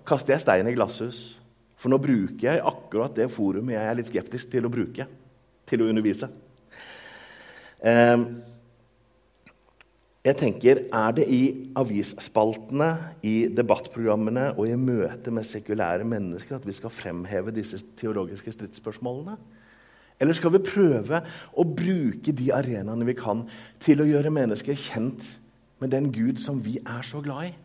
kaster 0.06 0.36
jeg 0.36 0.44
stein 0.44 0.70
i 0.70 0.76
glasshus. 0.76 1.41
For 1.82 1.90
nå 1.90 1.98
bruker 2.02 2.46
jeg 2.46 2.62
akkurat 2.62 3.16
det 3.18 3.32
forumet 3.34 3.74
jeg 3.74 3.90
er 3.90 3.98
litt 3.98 4.10
skeptisk 4.12 4.52
til 4.54 4.68
å 4.68 4.74
bruke 4.74 5.08
til 5.70 5.82
å 5.82 5.90
undervise. 5.90 6.30
Ehm, 7.82 8.26
jeg 10.22 10.38
tenker, 10.38 10.84
Er 10.94 11.12
det 11.12 11.26
i 11.28 11.72
avisspaltene, 11.76 13.16
i 13.24 13.48
debattprogrammene 13.48 14.52
og 14.54 14.68
i 14.68 14.76
møte 14.78 15.32
med 15.32 15.44
sekulære 15.44 16.06
mennesker 16.06 16.56
at 16.56 16.68
vi 16.68 16.76
skal 16.78 16.94
fremheve 16.94 17.52
disse 17.52 17.80
teologiske 17.98 18.52
stridsspørsmålene? 18.52 19.38
Eller 20.20 20.38
skal 20.38 20.54
vi 20.54 20.62
prøve 20.62 21.24
å 21.58 21.66
bruke 21.66 22.32
de 22.32 22.52
arenaene 22.54 23.08
vi 23.08 23.18
kan, 23.18 23.48
til 23.80 24.04
å 24.04 24.06
gjøre 24.06 24.30
mennesker 24.30 24.78
kjent 24.78 25.40
med 25.82 25.90
den 25.90 26.12
Gud 26.14 26.38
som 26.38 26.62
vi 26.62 26.78
er 26.78 27.02
så 27.02 27.24
glad 27.26 27.50
i? 27.50 27.56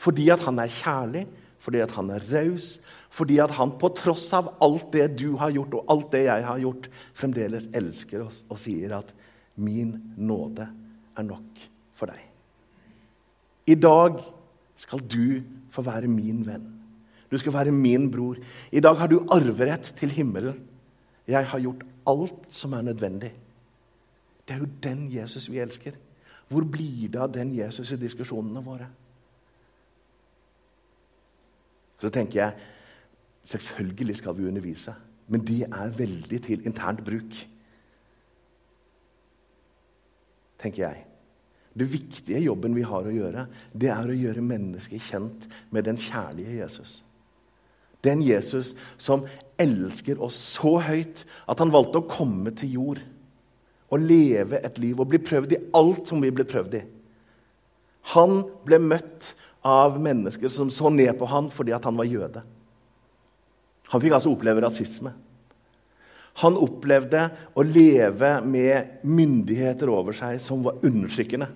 Fordi 0.00 0.30
at 0.32 0.40
han 0.40 0.58
er 0.58 0.72
kjærlig, 0.72 1.26
fordi 1.60 1.82
at 1.84 1.92
han 1.94 2.10
er 2.10 2.24
raus, 2.32 2.78
fordi 3.12 3.38
at 3.42 3.52
han 3.58 3.74
på 3.78 3.90
tross 3.98 4.28
av 4.36 4.54
alt 4.64 4.92
det 4.94 5.06
du 5.20 5.34
har 5.40 5.52
gjort, 5.54 5.76
og 5.76 5.92
alt 5.92 6.10
det 6.14 6.24
jeg 6.26 6.46
har 6.46 6.62
gjort, 6.62 6.88
fremdeles 7.14 7.68
elsker 7.76 8.24
oss 8.24 8.42
og 8.48 8.58
sier 8.58 8.96
at 8.98 9.12
'min 9.56 10.14
nåde 10.16 10.68
er 11.16 11.22
nok 11.22 11.68
for 11.94 12.06
deg'. 12.06 12.26
I 13.66 13.74
dag 13.74 14.22
skal 14.76 14.98
du 14.98 15.42
få 15.70 15.82
være 15.82 16.08
min 16.08 16.46
venn. 16.46 16.80
Du 17.30 17.38
skal 17.38 17.52
være 17.52 17.70
min 17.70 18.10
bror. 18.10 18.36
I 18.72 18.80
dag 18.80 18.96
har 18.96 19.06
du 19.06 19.20
arverett 19.30 19.94
til 19.96 20.10
himmelen. 20.10 20.60
Jeg 21.28 21.46
har 21.46 21.60
gjort 21.60 21.84
alt 22.06 22.46
som 22.48 22.72
er 22.72 22.82
nødvendig. 22.82 23.32
Det 24.48 24.54
er 24.54 24.58
jo 24.58 24.66
den 24.82 25.06
Jesus 25.12 25.50
vi 25.50 25.58
elsker. 25.58 25.92
Hvor 26.48 26.64
blir 26.66 27.08
det 27.08 27.20
av 27.20 27.30
den 27.32 27.54
Jesus 27.54 27.92
i 27.92 27.96
diskusjonene 28.00 28.64
våre? 28.64 28.88
Så 32.00 32.08
tenker 32.08 32.42
jeg 32.44 32.68
Selvfølgelig 33.50 34.18
skal 34.18 34.36
vi 34.36 34.44
undervise, 34.46 34.92
men 35.32 35.40
de 35.48 35.62
er 35.64 35.94
veldig 35.96 36.42
til 36.44 36.66
internt 36.68 37.00
bruk. 37.04 37.36
Tenker 40.60 40.82
jeg. 40.82 41.06
Det 41.72 41.86
viktige 41.92 42.42
jobben 42.44 42.74
vi 42.76 42.84
har 42.84 43.06
å 43.06 43.14
gjøre, 43.14 43.46
det 43.72 43.88
er 43.94 44.10
å 44.10 44.16
gjøre 44.16 44.44
mennesket 44.44 45.06
kjent 45.06 45.46
med 45.72 45.86
den 45.88 45.96
kjærlige 45.96 46.58
Jesus. 46.58 46.98
Den 48.04 48.20
Jesus 48.24 48.74
som 48.98 49.24
elsker 49.60 50.20
oss 50.20 50.36
så 50.36 50.78
høyt 50.84 51.24
at 51.48 51.60
han 51.60 51.72
valgte 51.72 52.00
å 52.00 52.08
komme 52.10 52.52
til 52.56 52.76
jord 52.76 53.02
og 53.90 54.04
leve 54.04 54.60
et 54.64 54.78
liv 54.80 55.00
og 55.00 55.10
bli 55.12 55.20
prøvd 55.22 55.54
i 55.56 55.62
alt 55.76 56.10
som 56.10 56.22
vi 56.22 56.32
ble 56.34 56.46
prøvd 56.48 56.76
i. 56.80 56.82
Han 58.14 58.42
ble 58.66 58.80
møtt 58.82 59.34
av 59.66 59.98
mennesker 60.00 60.48
som 60.52 60.70
så 60.72 60.90
ned 60.92 61.12
på 61.18 61.28
han 61.28 61.50
fordi 61.52 61.74
han 61.76 61.98
var 61.98 62.08
jøde. 62.08 62.42
Han 63.90 64.02
fikk 64.02 64.14
altså 64.16 64.32
oppleve 64.32 64.62
rasisme. 64.64 65.12
Han 66.40 66.56
opplevde 66.56 67.24
å 67.58 67.64
leve 67.66 68.36
med 68.46 69.02
myndigheter 69.04 69.90
over 69.90 70.16
seg 70.16 70.38
som 70.42 70.62
var 70.64 70.78
undertrykkende. 70.86 71.50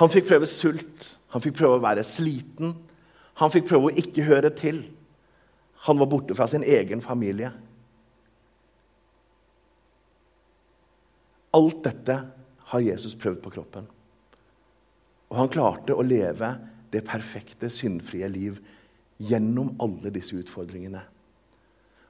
Han 0.00 0.10
fikk 0.12 0.26
prøve 0.28 0.48
sult, 0.50 1.06
han 1.32 1.44
fikk 1.44 1.60
prøve 1.60 1.78
å 1.78 1.84
være 1.84 2.04
sliten, 2.04 2.74
han 3.38 3.52
fikk 3.52 3.68
prøve 3.70 3.88
å 3.88 4.02
ikke 4.02 4.26
høre 4.26 4.50
til. 4.56 4.82
Han 5.86 6.00
var 6.00 6.10
borte 6.10 6.36
fra 6.36 6.48
sin 6.50 6.64
egen 6.66 7.00
familie. 7.04 7.52
Alt 11.52 11.82
dette 11.84 12.18
har 12.72 12.84
Jesus 12.84 13.16
prøvd 13.18 13.42
på 13.44 13.52
kroppen. 13.56 13.88
Og 15.32 15.38
han 15.40 15.52
klarte 15.52 15.96
å 15.96 16.04
leve 16.04 16.52
det 16.92 17.00
perfekte, 17.08 17.70
syndfrie 17.72 18.28
liv 18.28 18.58
gjennom 19.22 19.72
alle 19.80 20.12
disse 20.12 20.36
utfordringene. 20.36 21.00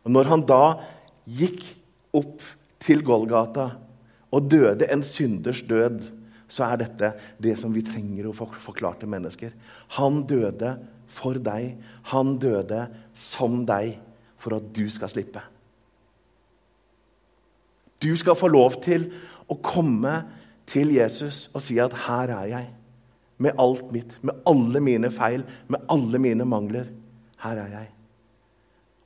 Og 0.03 0.11
Når 0.11 0.31
han 0.33 0.43
da 0.49 0.65
gikk 1.31 1.63
opp 2.19 2.43
til 2.83 3.05
Golgata 3.07 3.69
og 4.35 4.51
døde 4.51 4.89
en 4.91 5.05
synders 5.07 5.63
død, 5.63 6.03
så 6.51 6.67
er 6.67 6.83
dette 6.83 7.13
det 7.41 7.55
som 7.61 7.73
vi 7.73 7.85
trenger 7.87 8.27
å 8.29 8.35
forklare 8.35 8.99
til 9.01 9.13
mennesker. 9.13 9.55
Han 9.97 10.25
døde 10.29 10.75
for 11.13 11.39
deg. 11.39 11.79
Han 12.11 12.37
døde 12.43 12.89
som 13.15 13.63
deg 13.69 13.95
for 14.43 14.59
at 14.59 14.69
du 14.75 14.85
skal 14.91 15.13
slippe. 15.13 15.41
Du 18.03 18.11
skal 18.19 18.35
få 18.35 18.51
lov 18.51 18.81
til 18.83 19.07
å 19.47 19.57
komme 19.63 20.25
til 20.67 20.91
Jesus 20.97 21.47
og 21.55 21.63
si 21.63 21.79
at 21.79 21.93
'her 21.93 22.29
er 22.35 22.47
jeg'. 22.51 22.82
Med 23.43 23.59
alt 23.59 23.89
mitt, 23.95 24.15
med 24.23 24.45
alle 24.47 24.83
mine 24.85 25.11
feil, 25.11 25.43
med 25.69 25.89
alle 25.91 26.21
mine 26.23 26.47
mangler. 26.47 26.91
Her 27.43 27.59
er 27.65 27.75
jeg. 27.75 27.89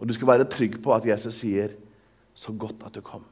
Og 0.00 0.09
du 0.09 0.12
skal 0.12 0.28
være 0.28 0.49
trygg 0.52 0.81
på 0.85 0.93
at 0.95 1.07
Jesus 1.09 1.40
sier, 1.40 1.73
så 2.37 2.52
godt 2.52 2.85
at 2.85 2.95
du 2.95 3.00
kom. 3.00 3.25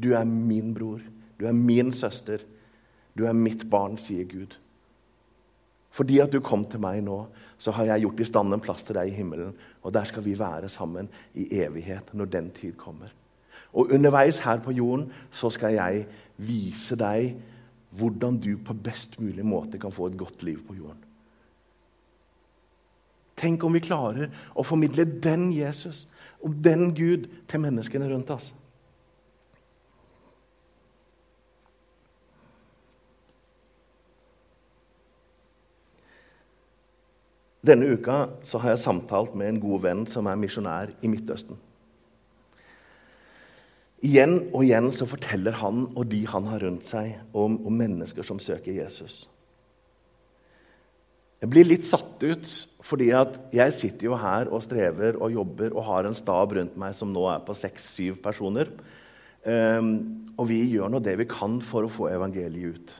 Du 0.00 0.12
er 0.16 0.24
min 0.24 0.72
bror. 0.74 1.02
Du 1.40 1.44
er 1.46 1.52
min 1.52 1.92
søster. 1.92 2.40
Du 3.16 3.26
er 3.28 3.36
mitt 3.36 3.66
barn, 3.70 3.98
sier 4.00 4.24
Gud. 4.28 4.56
Fordi 5.96 6.18
at 6.20 6.32
du 6.32 6.40
kom 6.44 6.64
til 6.68 6.80
meg 6.80 7.00
nå, 7.04 7.22
så 7.58 7.72
har 7.72 7.88
jeg 7.88 8.04
gjort 8.04 8.20
i 8.20 8.28
stand 8.28 8.52
en 8.52 8.60
plass 8.60 8.84
til 8.84 8.98
deg 8.98 9.08
i 9.08 9.16
himmelen. 9.16 9.54
Og 9.82 9.94
der 9.96 10.04
skal 10.08 10.24
vi 10.24 10.36
være 10.38 10.68
sammen 10.68 11.08
i 11.34 11.48
evighet 11.62 12.12
når 12.12 12.32
den 12.32 12.50
tid 12.56 12.74
kommer. 12.76 13.12
Og 13.72 13.92
underveis 13.92 14.38
her 14.44 14.60
på 14.64 14.72
jorden 14.76 15.10
så 15.30 15.50
skal 15.52 15.76
jeg 15.76 16.04
vise 16.36 16.96
deg 17.00 17.36
hvordan 17.96 18.38
du 18.42 18.54
på 18.60 18.76
best 18.86 19.18
mulig 19.20 19.44
måte 19.46 19.80
kan 19.80 19.94
få 19.94 20.10
et 20.10 20.18
godt 20.20 20.44
liv 20.46 20.60
på 20.66 20.76
jorden. 20.76 21.02
Tenk 23.36 23.64
om 23.64 23.74
vi 23.76 23.84
klarer 23.84 24.30
å 24.56 24.64
formidle 24.64 25.04
den 25.04 25.50
Jesus 25.52 26.06
og 26.40 26.56
den 26.64 26.88
Gud 26.96 27.28
til 27.48 27.60
menneskene 27.60 28.08
rundt 28.08 28.32
oss. 28.32 28.52
Denne 37.66 37.88
uka 37.90 38.16
har 38.62 38.68
jeg 38.70 38.78
samtalt 38.78 39.34
med 39.34 39.50
en 39.50 39.62
god 39.62 39.80
venn 39.82 40.04
som 40.06 40.28
er 40.30 40.38
misjonær 40.38 40.92
i 41.02 41.10
Midtøsten. 41.10 41.58
Igjen 44.06 44.36
og 44.52 44.60
igjen 44.62 44.90
så 44.94 45.06
forteller 45.08 45.56
han 45.58 45.86
og 45.88 46.04
de 46.12 46.20
han 46.30 46.46
har 46.46 46.62
rundt 46.62 46.86
seg, 46.86 47.16
om, 47.34 47.56
om 47.66 47.74
mennesker 47.74 48.26
som 48.26 48.38
søker 48.42 48.76
Jesus. 48.76 49.24
Jeg 51.42 51.50
blir 51.52 51.66
litt 51.68 51.84
satt 51.84 52.22
ut, 52.24 52.50
fordi 52.86 53.10
at 53.16 53.34
jeg 53.54 53.74
sitter 53.76 54.08
jo 54.08 54.18
her 54.20 54.48
og 54.48 54.62
strever 54.64 55.18
og 55.20 55.34
jobber 55.34 55.74
og 55.74 55.84
har 55.88 56.06
en 56.08 56.16
stab 56.16 56.54
rundt 56.56 56.78
meg 56.80 56.94
som 56.96 57.10
nå 57.12 57.26
er 57.32 57.42
på 57.44 57.56
seks-syv 57.58 58.20
personer. 58.24 58.70
Um, 59.44 59.90
og 60.38 60.48
vi 60.50 60.62
gjør 60.72 60.90
nå 60.92 61.00
det 61.04 61.16
vi 61.20 61.28
kan 61.28 61.58
for 61.64 61.86
å 61.86 61.92
få 61.92 62.08
evangeliet 62.12 62.78
ut. 62.78 62.94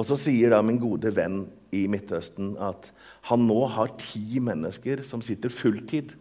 Og 0.00 0.08
så 0.08 0.16
sier 0.16 0.54
da 0.54 0.62
min 0.64 0.80
gode 0.80 1.12
venn 1.14 1.44
i 1.74 1.84
Midtøsten 1.90 2.54
at 2.64 2.88
han 3.28 3.44
nå 3.46 3.60
har 3.74 3.92
ti 4.00 4.40
mennesker 4.42 5.04
som 5.06 5.22
sitter 5.24 5.52
fulltid. 5.52 6.14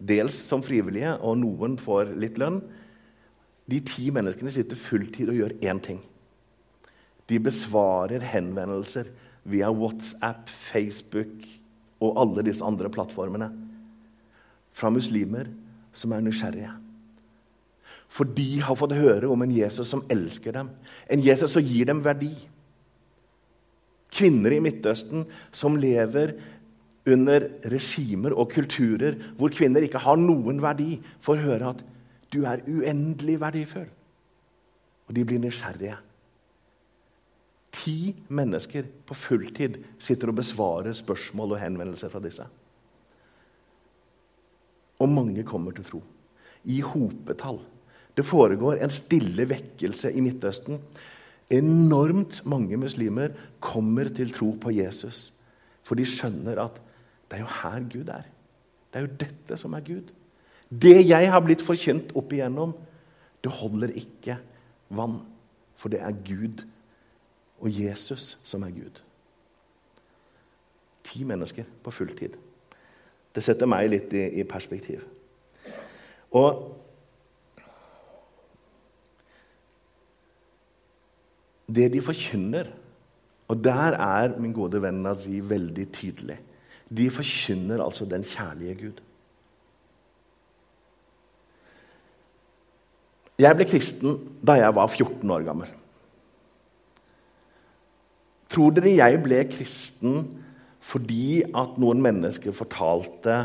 Dels 0.00 0.38
som 0.48 0.64
frivillige, 0.64 1.12
og 1.20 1.38
noen 1.42 1.76
får 1.80 2.14
litt 2.20 2.40
lønn. 2.40 2.62
De 3.70 3.80
ti 3.80 4.10
menneskene 4.12 4.52
sitter 4.52 4.78
fulltid 4.78 5.30
og 5.32 5.38
gjør 5.38 5.56
én 5.64 5.80
ting. 5.84 6.00
De 7.30 7.40
besvarer 7.40 8.24
henvendelser 8.34 9.08
via 9.48 9.70
WhatsApp, 9.72 10.48
Facebook 10.48 11.44
og 12.04 12.18
alle 12.20 12.44
disse 12.44 12.64
andre 12.64 12.90
plattformene 12.92 13.48
fra 14.74 14.90
muslimer 14.92 15.48
som 15.94 16.12
er 16.12 16.24
nysgjerrige. 16.24 16.72
For 18.10 18.28
de 18.36 18.60
har 18.62 18.76
fått 18.78 18.94
høre 18.98 19.30
om 19.30 19.42
en 19.42 19.54
Jesus 19.54 19.88
som 19.90 20.04
elsker 20.12 20.54
dem, 20.54 20.68
en 21.10 21.22
Jesus 21.24 21.54
som 21.56 21.64
gir 21.64 21.88
dem 21.88 22.02
verdi. 22.04 22.32
Kvinner 24.14 24.54
i 24.54 24.60
Midtøsten 24.62 25.24
som 25.54 25.78
lever 25.80 26.36
under 27.10 27.48
regimer 27.72 28.36
og 28.36 28.52
kulturer 28.54 29.16
hvor 29.38 29.52
kvinner 29.54 29.84
ikke 29.84 30.02
har 30.04 30.20
noen 30.20 30.60
verdi, 30.62 31.00
får 31.24 31.42
høre 31.42 31.72
at 31.74 31.82
du 32.34 32.42
er 32.48 32.64
uendelig 32.66 33.38
verdifull. 33.40 33.88
Og 35.08 35.14
de 35.16 35.24
blir 35.24 35.40
nysgjerrige. 35.42 35.96
Ti 37.74 38.14
mennesker 38.28 38.86
på 39.06 39.16
fulltid 39.18 39.80
sitter 39.98 40.30
og 40.30 40.38
besvarer 40.38 40.94
spørsmål 40.96 41.56
og 41.56 41.62
henvendelser 41.62 42.12
fra 42.12 42.22
disse. 42.24 42.46
Og 45.02 45.10
mange 45.10 45.42
kommer 45.46 45.74
til 45.74 45.84
tro. 45.84 46.02
I 46.64 46.80
hopetall. 46.80 47.58
Det 48.16 48.24
foregår 48.24 48.78
en 48.78 48.92
stille 48.94 49.48
vekkelse 49.50 50.12
i 50.14 50.22
Midtøsten 50.22 50.78
Enormt 51.52 52.40
mange 52.48 52.76
muslimer 52.80 53.34
kommer 53.60 54.08
til 54.16 54.32
tro 54.32 54.54
på 54.60 54.72
Jesus. 54.72 55.28
For 55.84 55.98
de 55.98 56.06
skjønner 56.08 56.60
at 56.62 56.78
det 57.28 57.38
er 57.38 57.42
jo 57.44 57.50
her 57.60 57.88
Gud 57.92 58.08
er. 58.08 58.28
Det 58.92 59.00
er 59.00 59.04
jo 59.04 59.16
dette 59.20 59.58
som 59.60 59.74
er 59.76 59.84
Gud. 59.84 60.08
Det 60.82 60.96
jeg 61.06 61.30
har 61.30 61.42
blitt 61.44 61.62
forkynt 61.62 62.14
opp 62.18 62.32
igjennom, 62.34 62.72
det 63.44 63.52
holder 63.52 63.92
ikke 64.00 64.38
vann. 64.94 65.20
For 65.78 65.92
det 65.92 66.00
er 66.00 66.16
Gud 66.26 66.64
og 67.60 67.68
Jesus 67.70 68.34
som 68.44 68.64
er 68.64 68.72
Gud. 68.74 69.02
Ti 71.04 71.24
mennesker 71.28 71.68
på 71.84 71.92
fulltid. 71.92 72.38
Det 73.34 73.42
setter 73.44 73.68
meg 73.68 73.90
litt 73.90 74.14
i, 74.16 74.24
i 74.40 74.46
perspektiv. 74.48 75.04
Og 76.34 76.64
det 81.74 81.90
de 81.94 82.02
forkynner 82.04 82.72
Og 83.48 83.58
der 83.60 83.92
er 84.00 84.38
min 84.40 84.54
gode 84.56 84.80
venn 84.80 85.02
Nazi 85.04 85.36
veldig 85.44 85.84
tydelig. 85.92 86.38
De 86.88 87.10
forkynner 87.12 87.82
altså 87.84 88.06
den 88.08 88.22
kjærlige 88.24 88.74
Gud. 88.80 89.02
Jeg 93.40 93.58
ble 93.58 93.66
kristen 93.66 94.18
da 94.46 94.54
jeg 94.60 94.74
var 94.76 94.90
14 94.92 95.34
år 95.34 95.44
gammel. 95.46 95.70
Tror 98.54 98.74
dere 98.76 98.94
jeg 98.94 99.20
ble 99.24 99.40
kristen 99.50 100.22
fordi 100.84 101.42
at 101.56 101.78
noen 101.80 102.02
mennesker 102.04 102.54
fortalte 102.54 103.38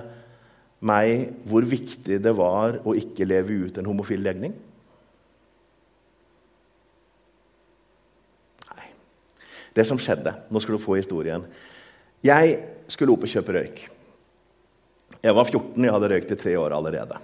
meg 0.86 1.32
hvor 1.47 1.65
viktig 1.67 2.19
det 2.21 2.34
var 2.36 2.82
å 2.88 2.93
ikke 2.99 3.28
leve 3.28 3.65
ut 3.65 3.80
en 3.80 3.88
homofil 3.89 4.21
legning? 4.23 4.54
Nei. 8.69 8.89
Det 9.75 9.88
som 9.88 9.99
skjedde 9.99 10.36
Nå 10.52 10.62
skal 10.62 10.78
du 10.78 10.84
få 10.84 10.99
historien. 10.99 11.47
Jeg 12.23 12.60
skulle 12.91 13.15
opp 13.15 13.23
og 13.25 13.32
kjøpe 13.32 13.56
røyk. 13.56 13.86
Jeg 15.23 15.36
var 15.36 15.47
14, 15.47 15.84
jeg 15.84 15.95
hadde 15.95 16.10
røykt 16.13 16.32
i 16.36 16.39
tre 16.39 16.54
år 16.60 16.75
allerede. 16.75 17.17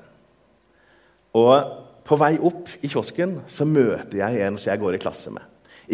Og 1.35 1.84
På 2.05 2.17
vei 2.21 2.35
opp 2.37 2.69
i 2.85 2.89
kiosken 2.91 3.39
så 3.49 3.65
møter 3.65 4.19
jeg 4.19 4.41
en 4.45 4.59
som 4.61 4.71
jeg 4.71 4.81
går 4.81 4.97
i 4.97 5.01
klasse 5.01 5.33
med. 5.33 5.45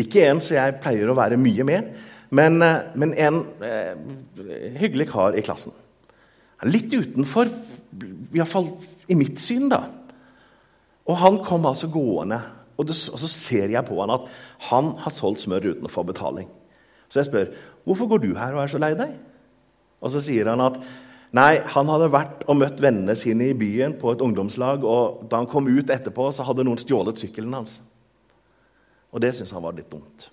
Ikke 0.01 0.25
en 0.27 0.41
som 0.43 0.57
jeg 0.57 0.79
pleier 0.83 1.09
å 1.11 1.15
være 1.17 1.39
mye 1.39 1.65
med, 1.67 1.91
men, 2.31 2.61
eh, 2.63 2.91
men 2.95 3.13
en 3.19 3.41
eh, 3.63 3.95
hyggelig 4.79 5.09
kar 5.11 5.35
i 5.35 5.43
klassen. 5.43 5.75
Litt 6.67 6.93
utenfor, 6.93 7.49
iallfall 8.35 8.69
i 9.11 9.17
mitt 9.17 9.39
syn, 9.41 9.67
da. 9.71 9.81
Og 11.09 11.17
han 11.17 11.39
kom 11.43 11.65
altså 11.65 11.89
gående 11.91 12.39
og, 12.77 12.87
det, 12.87 12.95
og, 13.11 13.19
så 13.19 13.29
ser 13.29 13.73
jeg 13.73 13.85
på 13.85 13.97
han 13.99 14.13
at 14.13 14.27
han 14.69 14.93
har 15.03 15.13
solgt 15.13 15.43
smør 15.43 15.71
uten 15.73 15.87
å 15.87 15.91
få 15.91 16.05
betaling. 16.07 16.47
Så 17.11 17.19
jeg 17.19 17.29
spør 17.29 17.51
hvorfor 17.85 18.09
går 18.13 18.23
du 18.23 18.31
her 18.37 18.55
og 18.55 18.63
er 18.63 18.71
så 18.71 18.79
lei 18.81 18.93
deg. 18.97 19.11
Og 20.01 20.13
så 20.13 20.21
sier 20.23 20.49
han 20.49 20.63
at 20.63 20.79
nei, 21.37 21.61
han 21.73 21.89
hadde 21.91 22.11
vært 22.11 22.43
og 22.49 22.59
møtt 22.59 22.81
vennene 22.83 23.15
sine 23.19 23.49
i 23.51 23.57
byen 23.57 23.95
på 23.99 24.13
et 24.13 24.23
ungdomslag, 24.23 24.83
og 24.83 25.25
da 25.31 25.41
han 25.41 25.49
kom 25.51 25.69
ut 25.71 25.91
etterpå, 25.93 26.27
så 26.35 26.45
hadde 26.47 26.65
noen 26.67 26.79
stjålet 26.81 27.21
sykkelen 27.21 27.55
hans. 27.55 27.79
Og 29.11 29.23
det 29.23 29.33
syntes 29.35 29.53
han 29.55 29.63
var 29.63 29.75
litt 29.75 29.91
dumt. 29.91 30.29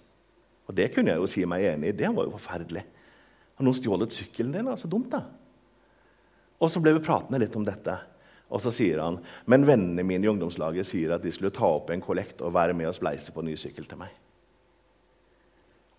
Og 0.68 0.76
det 0.76 0.90
kunne 0.94 1.14
jeg 1.14 1.22
jo 1.22 1.30
si 1.30 1.44
meg 1.48 1.64
enig 1.70 1.90
i. 1.90 1.96
Det 1.96 2.10
var 2.14 2.28
jo 2.28 2.36
forferdelig. 2.36 2.84
Har 3.58 3.66
noen 3.66 3.76
stjålet 3.76 4.14
sykkelen 4.14 4.52
din? 4.52 4.66
Det 4.66 4.70
var 4.74 4.80
så 4.80 4.90
dumt, 4.90 5.10
da. 5.10 5.24
Og 6.58 6.70
så 6.70 6.82
ble 6.82 6.92
vi 6.94 7.02
pratende 7.02 7.40
litt 7.42 7.56
om 7.58 7.64
dette. 7.66 7.94
Og 8.48 8.62
så 8.64 8.72
sier 8.72 9.00
han 9.02 9.18
men 9.50 9.66
vennene 9.68 10.04
mine 10.06 10.24
i 10.24 10.30
ungdomslaget 10.30 10.88
sier 10.88 11.12
at 11.16 11.24
de 11.24 11.32
skulle 11.34 11.54
ta 11.54 11.68
opp 11.68 11.90
en 11.92 12.02
kollekt 12.04 12.40
og 12.44 12.54
være 12.56 12.76
med 12.76 12.88
og 12.90 12.96
spleise 12.96 13.34
på 13.34 13.42
en 13.42 13.50
ny 13.50 13.56
sykkel 13.60 13.88
til 13.88 14.00
meg. 14.00 14.12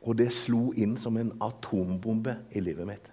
Og 0.07 0.15
det 0.17 0.31
slo 0.33 0.69
inn 0.79 0.95
som 0.97 1.17
en 1.19 1.33
atombombe 1.43 2.37
i 2.55 2.63
livet 2.63 2.87
mitt. 2.87 3.11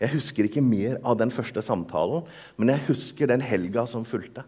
Jeg 0.00 0.14
husker 0.14 0.46
ikke 0.48 0.64
mer 0.64 0.96
av 1.04 1.18
den 1.20 1.32
første 1.34 1.60
samtalen, 1.64 2.24
men 2.56 2.72
jeg 2.72 2.86
husker 2.88 3.28
den 3.28 3.44
helga 3.44 3.84
som 3.88 4.06
fulgte. 4.08 4.46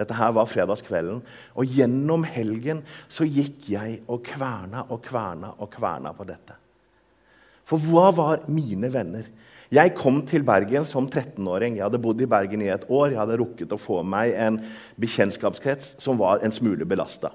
Dette 0.00 0.16
her 0.16 0.32
var 0.36 0.48
fredagskvelden. 0.48 1.20
Og 1.56 1.76
gjennom 1.76 2.24
helgen 2.28 2.82
så 3.08 3.26
gikk 3.28 3.68
jeg 3.72 4.00
og 4.08 4.22
kverna 4.28 4.86
og 4.88 5.02
kverna 5.04 5.54
og 5.58 5.70
kverna 5.74 6.12
på 6.16 6.26
dette. 6.28 6.56
For 7.68 7.80
hva 7.80 8.08
var 8.16 8.46
mine 8.50 8.90
venner? 8.92 9.28
Jeg 9.70 9.92
kom 9.94 10.24
til 10.26 10.42
Bergen 10.42 10.86
som 10.88 11.06
13-åring. 11.06 11.76
Jeg 11.78 11.86
hadde 11.86 12.00
bodd 12.02 12.20
i 12.24 12.28
Bergen 12.28 12.64
i 12.64 12.72
et 12.72 12.88
år. 12.90 13.12
Jeg 13.12 13.20
hadde 13.20 13.38
rukket 13.38 13.76
å 13.76 13.78
få 13.78 14.00
meg 14.02 14.32
en 14.34 14.58
bekjentskapskrets 15.00 15.94
som 16.02 16.18
var 16.18 16.42
en 16.42 16.54
smule 16.54 16.88
belasta. 16.88 17.30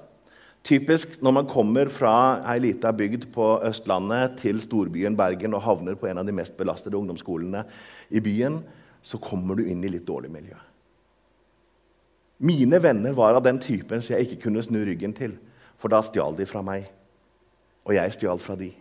Typisk 0.66 1.20
når 1.22 1.34
man 1.36 1.46
kommer 1.46 1.86
fra 1.92 2.12
ei 2.50 2.58
lita 2.58 2.90
bygd 2.96 3.28
på 3.34 3.50
Østlandet 3.68 4.40
til 4.40 4.58
storbyen 4.64 5.14
Bergen 5.18 5.54
og 5.54 5.62
havner 5.62 5.94
på 5.98 6.08
en 6.10 6.18
av 6.18 6.26
de 6.26 6.34
mest 6.34 6.56
belastede 6.58 6.98
ungdomsskolene 6.98 7.62
i 8.10 8.22
byen, 8.22 8.58
så 8.98 9.20
kommer 9.22 9.54
du 9.54 9.62
inn 9.62 9.84
i 9.86 9.92
litt 9.92 10.06
dårlig 10.08 10.32
miljø. 10.32 10.56
Mine 12.42 12.80
venner 12.82 13.14
var 13.16 13.38
av 13.38 13.44
den 13.46 13.60
typen 13.62 14.02
som 14.02 14.16
jeg 14.16 14.26
ikke 14.26 14.42
kunne 14.48 14.64
snu 14.64 14.80
ryggen 14.84 15.14
til, 15.16 15.36
for 15.78 15.92
da 15.92 16.02
stjal 16.04 16.34
de 16.36 16.48
fra 16.48 16.64
meg. 16.66 16.90
Og 17.86 17.94
jeg 17.94 18.16
stjal 18.16 18.42
fra 18.42 18.58
de. 18.58 18.72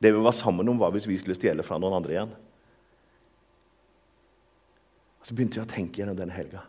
Det 0.00 0.14
vi 0.14 0.22
var 0.22 0.36
sammen 0.36 0.68
om, 0.70 0.78
var 0.78 0.94
hvis 0.94 1.08
vi 1.10 1.18
skulle 1.18 1.36
stjele 1.36 1.66
fra 1.66 1.80
noen 1.80 1.98
andre 1.98 2.14
igjen. 2.14 2.32
Så 5.26 5.34
begynte 5.34 5.58
jeg 5.58 5.66
å 5.66 5.74
tenke 5.74 6.00
gjennom 6.00 6.16
denne 6.16 6.36
helga. 6.36 6.62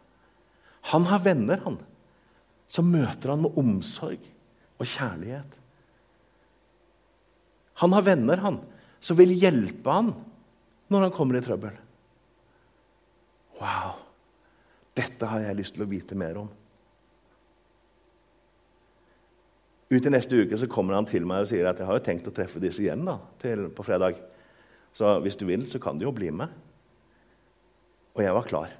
Han 0.89 1.05
har 1.07 1.21
venner, 1.23 1.61
han. 1.63 1.77
Så 2.71 2.83
møter 2.85 3.33
han 3.33 3.43
med 3.43 3.57
omsorg 3.59 4.21
og 4.79 4.87
kjærlighet. 4.87 5.57
Han 7.81 7.95
har 7.97 8.05
venner, 8.05 8.39
han, 8.39 8.59
som 9.01 9.17
vil 9.19 9.33
hjelpe 9.33 9.91
han 9.91 10.13
når 10.91 11.07
han 11.07 11.13
kommer 11.15 11.39
i 11.39 11.43
trøbbel. 11.43 11.75
Wow! 13.59 13.99
Dette 14.97 15.27
har 15.27 15.43
jeg 15.43 15.57
lyst 15.59 15.75
til 15.75 15.85
å 15.85 15.89
vite 15.89 16.17
mer 16.19 16.39
om. 16.41 16.49
Ut 19.91 20.07
i 20.07 20.11
neste 20.11 20.37
uke 20.39 20.55
så 20.59 20.69
kommer 20.71 20.95
han 20.95 21.07
til 21.09 21.25
meg 21.27 21.43
og 21.43 21.49
sier 21.49 21.67
at 21.67 21.79
jeg 21.79 21.87
har 21.89 21.97
jo 21.97 22.05
tenkt 22.05 22.27
å 22.29 22.35
treffe 22.35 22.61
disse 22.63 22.83
igjen 22.83 23.03
da, 23.07 23.17
til, 23.41 23.65
på 23.75 23.83
fredag. 23.83 24.19
Så 24.95 25.17
hvis 25.23 25.35
du 25.39 25.43
vil, 25.49 25.65
så 25.67 25.81
kan 25.83 25.99
du 25.99 26.05
jo 26.07 26.13
bli 26.15 26.29
med. 26.35 26.51
Og 28.15 28.23
jeg 28.23 28.35
var 28.35 28.47
klar. 28.47 28.71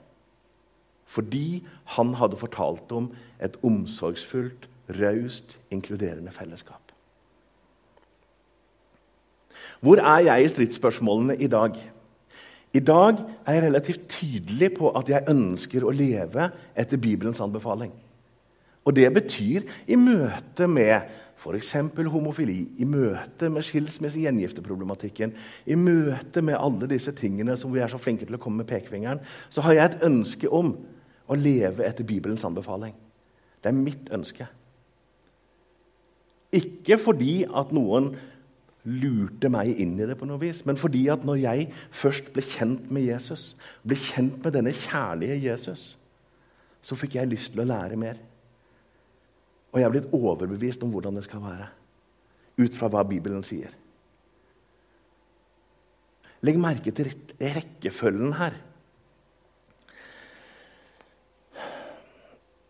Fordi 1.12 1.64
han 1.96 2.14
hadde 2.16 2.40
fortalt 2.40 2.92
om 2.96 3.10
et 3.44 3.58
omsorgsfullt, 3.68 4.68
raust, 5.02 5.58
inkluderende 5.72 6.32
fellesskap. 6.32 6.92
Hvor 9.82 10.00
er 10.00 10.20
jeg 10.28 10.44
i 10.44 10.52
stridsspørsmålene 10.52 11.36
i 11.42 11.48
dag? 11.52 11.76
I 12.74 12.80
dag 12.80 13.18
er 13.46 13.54
jeg 13.54 13.64
relativt 13.64 14.08
tydelig 14.10 14.70
på 14.78 14.92
at 14.96 15.10
jeg 15.10 15.28
ønsker 15.32 15.84
å 15.84 15.92
leve 15.96 16.52
etter 16.80 17.02
Bibelens 17.02 17.42
anbefaling. 17.44 17.92
Og 18.86 18.96
det 18.96 19.10
betyr 19.14 19.68
i 19.88 19.98
møte 20.00 20.68
med 20.68 21.02
f.eks. 21.42 21.74
homofili, 22.14 22.68
i 22.78 22.86
møte 22.86 23.50
med 23.50 23.66
skilsmisse, 23.66 24.22
gjengifteproblematikken, 24.22 25.34
i 25.66 25.76
møte 25.76 26.44
med 26.46 26.60
alle 26.60 26.90
disse 26.90 27.14
tingene 27.18 27.58
som 27.58 27.74
vi 27.74 27.82
er 27.82 27.90
så 27.90 28.00
flinke 28.02 28.28
til 28.30 28.38
å 28.38 28.42
komme 28.42 28.62
med 28.62 28.70
pekefingeren, 28.70 29.22
så 29.50 29.66
har 29.66 29.78
jeg 29.78 29.90
et 29.90 30.04
ønske 30.06 30.50
om 30.54 30.76
å 31.32 31.38
leve 31.40 31.86
etter 31.88 32.08
Bibelens 32.08 32.44
anbefaling. 32.48 32.96
Det 33.62 33.72
er 33.72 33.78
mitt 33.78 34.12
ønske. 34.14 34.48
Ikke 36.52 36.98
fordi 37.00 37.46
at 37.48 37.72
noen 37.76 38.12
lurte 38.84 39.50
meg 39.54 39.78
inn 39.80 39.94
i 40.02 40.08
det 40.10 40.18
på 40.20 40.28
noe 40.28 40.42
vis. 40.42 40.64
Men 40.68 40.80
fordi 40.82 41.06
at 41.14 41.24
når 41.28 41.44
jeg 41.44 41.68
først 41.96 42.32
ble 42.34 42.44
kjent 42.44 42.90
med 42.94 43.06
Jesus, 43.06 43.52
ble 43.86 43.98
kjent 44.00 44.42
med 44.44 44.56
denne 44.58 44.74
kjærlige 44.76 45.38
Jesus, 45.46 45.86
så 46.82 46.98
fikk 46.98 47.20
jeg 47.20 47.30
lyst 47.30 47.54
til 47.54 47.64
å 47.64 47.70
lære 47.70 48.00
mer. 48.02 48.18
Og 49.72 49.80
jeg 49.80 49.88
er 49.88 49.94
blitt 49.94 50.16
overbevist 50.18 50.82
om 50.84 50.92
hvordan 50.92 51.16
det 51.16 51.24
skal 51.28 51.44
være. 51.46 51.70
Ut 52.60 52.76
fra 52.76 52.90
hva 52.92 53.06
Bibelen 53.08 53.46
sier. 53.48 53.72
Legg 56.42 56.58
merke 56.60 56.92
til 56.96 57.14
rekkefølgen 57.40 58.34
her. 58.36 58.58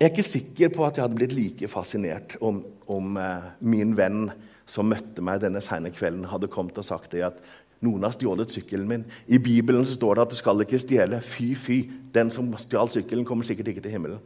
Jeg 0.01 0.07
er 0.07 0.15
ikke 0.15 0.23
sikker 0.25 0.71
på 0.73 0.81
at 0.87 0.97
jeg 0.97 1.03
hadde 1.05 1.17
blitt 1.19 1.33
like 1.37 1.67
fascinert 1.69 2.33
om, 2.41 2.63
om 2.89 3.19
eh, 3.21 3.43
min 3.61 3.91
venn 3.93 4.31
som 4.65 4.87
møtte 4.89 5.21
meg 5.21 5.43
denne 5.43 5.61
sene 5.61 5.91
kvelden, 5.93 6.23
hadde 6.25 6.49
kommet 6.49 6.79
og 6.81 6.87
sagt 6.87 7.13
det 7.13 7.21
at 7.27 7.37
noen 7.85 8.07
har 8.07 8.15
stjålet 8.15 8.49
sykkelen 8.49 8.89
min. 8.89 9.05
I 9.29 9.37
Bibelen 9.37 9.85
står 9.85 10.17
det 10.17 10.25
at 10.25 10.33
du 10.33 10.39
skal 10.39 10.65
ikke 10.65 10.81
stjele. 10.81 11.21
Fy, 11.21 11.51
fy. 11.53 11.77
Den 12.17 12.33
som 12.33 12.49
stjal 12.57 12.89
sykkelen, 12.89 13.27
kommer 13.29 13.45
sikkert 13.45 13.69
ikke 13.69 13.85
til 13.85 13.93
himmelen. 13.93 14.25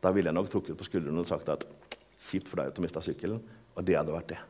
Da 0.00 0.16
ville 0.16 0.32
jeg 0.32 0.40
nok 0.40 0.48
trukket 0.48 0.80
på 0.80 0.88
skuldrene 0.88 1.20
og 1.20 1.28
sagt 1.28 1.52
at 1.52 1.68
kjipt 2.30 2.48
for 2.48 2.62
deg 2.62 2.72
at 2.72 2.80
du 2.80 2.84
mista 2.88 3.04
sykkelen. 3.04 3.44
Og 3.76 3.84
det 3.84 4.00
hadde 4.00 4.16
vært 4.16 4.32
det. 4.32 4.42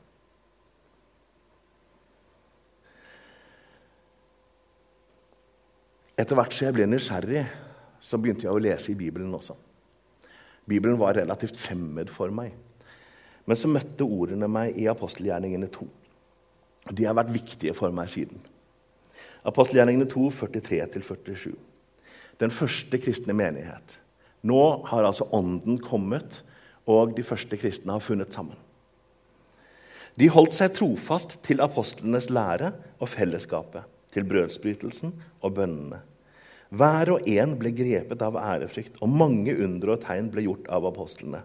Etter 6.23 6.39
hvert 6.39 6.55
som 6.55 6.71
jeg 6.71 6.79
ble 6.79 6.87
nysgjerrig, 6.95 7.49
så 7.99 8.23
begynte 8.23 8.47
jeg 8.47 8.55
å 8.55 8.63
lese 8.63 8.95
i 8.95 9.03
Bibelen 9.03 9.35
også. 9.35 9.59
Bibelen 10.69 10.99
var 11.01 11.17
relativt 11.17 11.57
fremmed 11.57 12.11
for 12.13 12.33
meg. 12.35 12.53
Men 13.49 13.57
så 13.57 13.71
møtte 13.73 14.05
ordene 14.05 14.49
meg 14.53 14.77
i 14.77 14.89
apostelgjerningene 14.91 15.71
2. 15.73 15.87
De 16.93 17.07
har 17.09 17.17
vært 17.17 17.33
viktige 17.33 17.75
for 17.77 17.95
meg 17.95 18.11
siden. 18.13 18.41
Apostelgjerningene 19.49 20.09
2, 20.11 20.29
43-47. 20.53 21.55
Den 22.39 22.53
første 22.55 23.01
kristne 23.01 23.35
menighet. 23.37 23.99
Nå 24.47 24.61
har 24.87 25.07
altså 25.09 25.27
Ånden 25.35 25.81
kommet, 25.83 26.43
og 26.89 27.17
de 27.17 27.25
første 27.27 27.57
kristne 27.61 27.97
har 27.97 28.05
funnet 28.05 28.33
sammen. 28.35 28.57
De 30.19 30.29
holdt 30.33 30.57
seg 30.57 30.73
trofast 30.75 31.37
til 31.47 31.63
apostlenes 31.63 32.29
lære 32.33 32.73
og 32.99 33.11
fellesskapet, 33.13 33.85
til 34.13 34.27
brødsbrytelsen 34.27 35.13
og 35.41 35.55
bønnene. 35.55 36.01
Hver 36.69 37.15
og 37.15 37.29
en 37.33 37.55
ble 37.57 37.73
grepet 37.73 38.23
av 38.25 38.37
ærefrykt, 38.37 38.99
og 39.01 39.09
mange 39.09 39.55
under 39.57 39.95
og 39.95 40.03
tegn 40.05 40.29
ble 40.33 40.45
gjort 40.45 40.69
av 40.69 40.85
apostlene. 40.91 41.41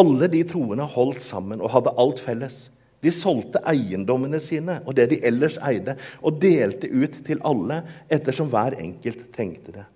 Alle 0.00 0.30
de 0.32 0.40
troende 0.48 0.86
holdt 0.88 1.20
sammen 1.26 1.60
og 1.60 1.74
hadde 1.74 1.92
alt 2.00 2.22
felles. 2.24 2.58
De 3.04 3.12
solgte 3.12 3.60
eiendommene 3.68 4.40
sine 4.40 4.78
og 4.86 4.94
det 4.96 5.08
de 5.12 5.18
ellers 5.26 5.58
eide, 5.66 5.96
og 6.24 6.40
delte 6.40 6.88
ut 6.88 7.20
til 7.26 7.40
alle 7.44 7.82
ettersom 8.12 8.48
hver 8.52 8.78
enkelt 8.80 9.26
trengte 9.34 9.74
det. 9.76 9.86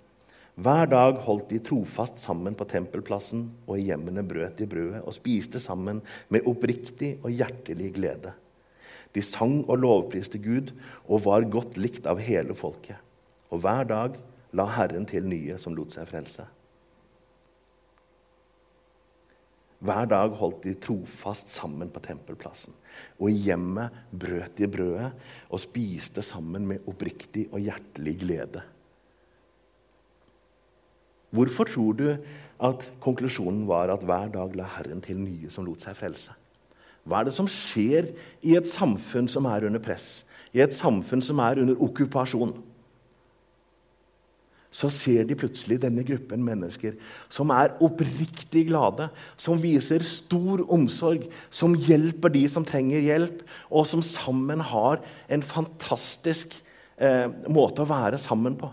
Hver 0.54 0.86
dag 0.86 1.16
holdt 1.24 1.48
de 1.50 1.58
trofast 1.64 2.20
sammen 2.22 2.54
på 2.54 2.66
tempelplassen, 2.70 3.48
og 3.66 3.78
i 3.78 3.88
hjemmene 3.88 4.22
brøt 4.26 4.60
de 4.60 4.68
brødet 4.70 5.00
og 5.02 5.16
spiste 5.16 5.58
sammen 5.62 6.02
med 6.30 6.46
oppriktig 6.46 7.16
og 7.22 7.32
hjertelig 7.32 7.90
glede. 7.96 8.34
De 9.14 9.22
sang 9.22 9.62
og 9.64 9.80
lovpriste 9.82 10.38
Gud 10.42 10.70
og 11.06 11.24
var 11.26 11.48
godt 11.50 11.78
likt 11.78 12.06
av 12.10 12.22
hele 12.22 12.54
folket. 12.58 12.98
Og 13.50 13.62
hver 13.62 13.86
dag 13.90 14.16
la 14.54 14.66
Herren 14.76 15.06
til 15.08 15.26
nye 15.28 15.58
som 15.60 15.74
lot 15.76 15.94
seg 15.94 16.06
frelse. 16.10 16.46
Hver 19.84 20.06
dag 20.08 20.32
holdt 20.38 20.62
de 20.64 20.72
trofast 20.80 21.50
sammen 21.52 21.90
på 21.92 22.00
tempelplassen. 22.04 22.72
Og 23.20 23.28
i 23.28 23.40
hjemmet 23.50 23.92
brøt 24.16 24.54
de 24.56 24.68
brødet 24.70 25.10
og 25.50 25.60
spiste 25.60 26.24
sammen 26.24 26.64
med 26.70 26.86
oppriktig 26.88 27.50
og 27.50 27.60
hjertelig 27.60 28.14
glede. 28.22 28.62
Hvorfor 31.34 31.68
tror 31.68 31.98
du 31.98 32.06
at 32.64 32.86
konklusjonen 33.02 33.66
var 33.68 33.90
at 33.92 34.06
hver 34.06 34.30
dag 34.32 34.56
la 34.56 34.70
Herren 34.76 35.02
til 35.04 35.18
nye 35.20 35.50
som 35.52 35.66
lot 35.66 35.84
seg 35.84 35.98
frelse? 35.98 36.32
Hva 37.04 37.20
er 37.20 37.28
det 37.28 37.34
som 37.36 37.50
skjer 37.50 38.14
i 38.46 38.54
et 38.56 38.70
samfunn 38.70 39.26
som 39.28 39.44
er 39.50 39.66
under 39.68 39.82
press, 39.82 40.22
i 40.56 40.62
et 40.64 40.72
samfunn 40.72 41.20
som 41.20 41.42
er 41.44 41.60
under 41.60 41.82
okkupasjon? 41.84 42.54
Så 44.74 44.90
ser 44.90 45.26
de 45.28 45.36
plutselig 45.38 45.78
denne 45.84 46.02
gruppen 46.06 46.42
mennesker 46.42 46.96
som 47.32 47.52
er 47.54 47.76
oppriktig 47.84 48.66
glade, 48.72 49.06
som 49.38 49.60
viser 49.62 50.02
stor 50.06 50.64
omsorg, 50.74 51.28
som 51.46 51.76
hjelper 51.78 52.32
de 52.34 52.42
som 52.50 52.66
trenger 52.66 53.04
hjelp, 53.04 53.44
og 53.70 53.86
som 53.86 54.02
sammen 54.02 54.64
har 54.72 55.02
en 55.30 55.44
fantastisk 55.46 56.56
eh, 56.98 57.28
måte 57.46 57.84
å 57.84 57.90
være 57.90 58.18
sammen 58.18 58.58
på. 58.58 58.72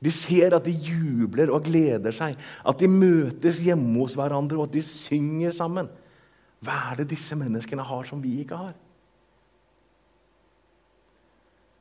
De 0.00 0.12
ser 0.14 0.54
at 0.56 0.64
de 0.64 0.72
jubler 0.72 1.50
og 1.52 1.66
gleder 1.66 2.14
seg, 2.14 2.38
at 2.38 2.78
de 2.80 2.88
møtes 2.88 3.60
hjemme 3.66 3.98
hos 3.98 4.14
hverandre, 4.16 4.60
og 4.60 4.70
at 4.70 4.78
de 4.78 4.84
synger 4.86 5.52
sammen. 5.58 5.90
Hva 6.62 6.78
er 6.92 7.02
det 7.02 7.10
disse 7.16 7.36
menneskene 7.36 7.84
har 7.84 8.06
som 8.08 8.22
vi 8.22 8.38
ikke 8.44 8.62
har? 8.62 8.78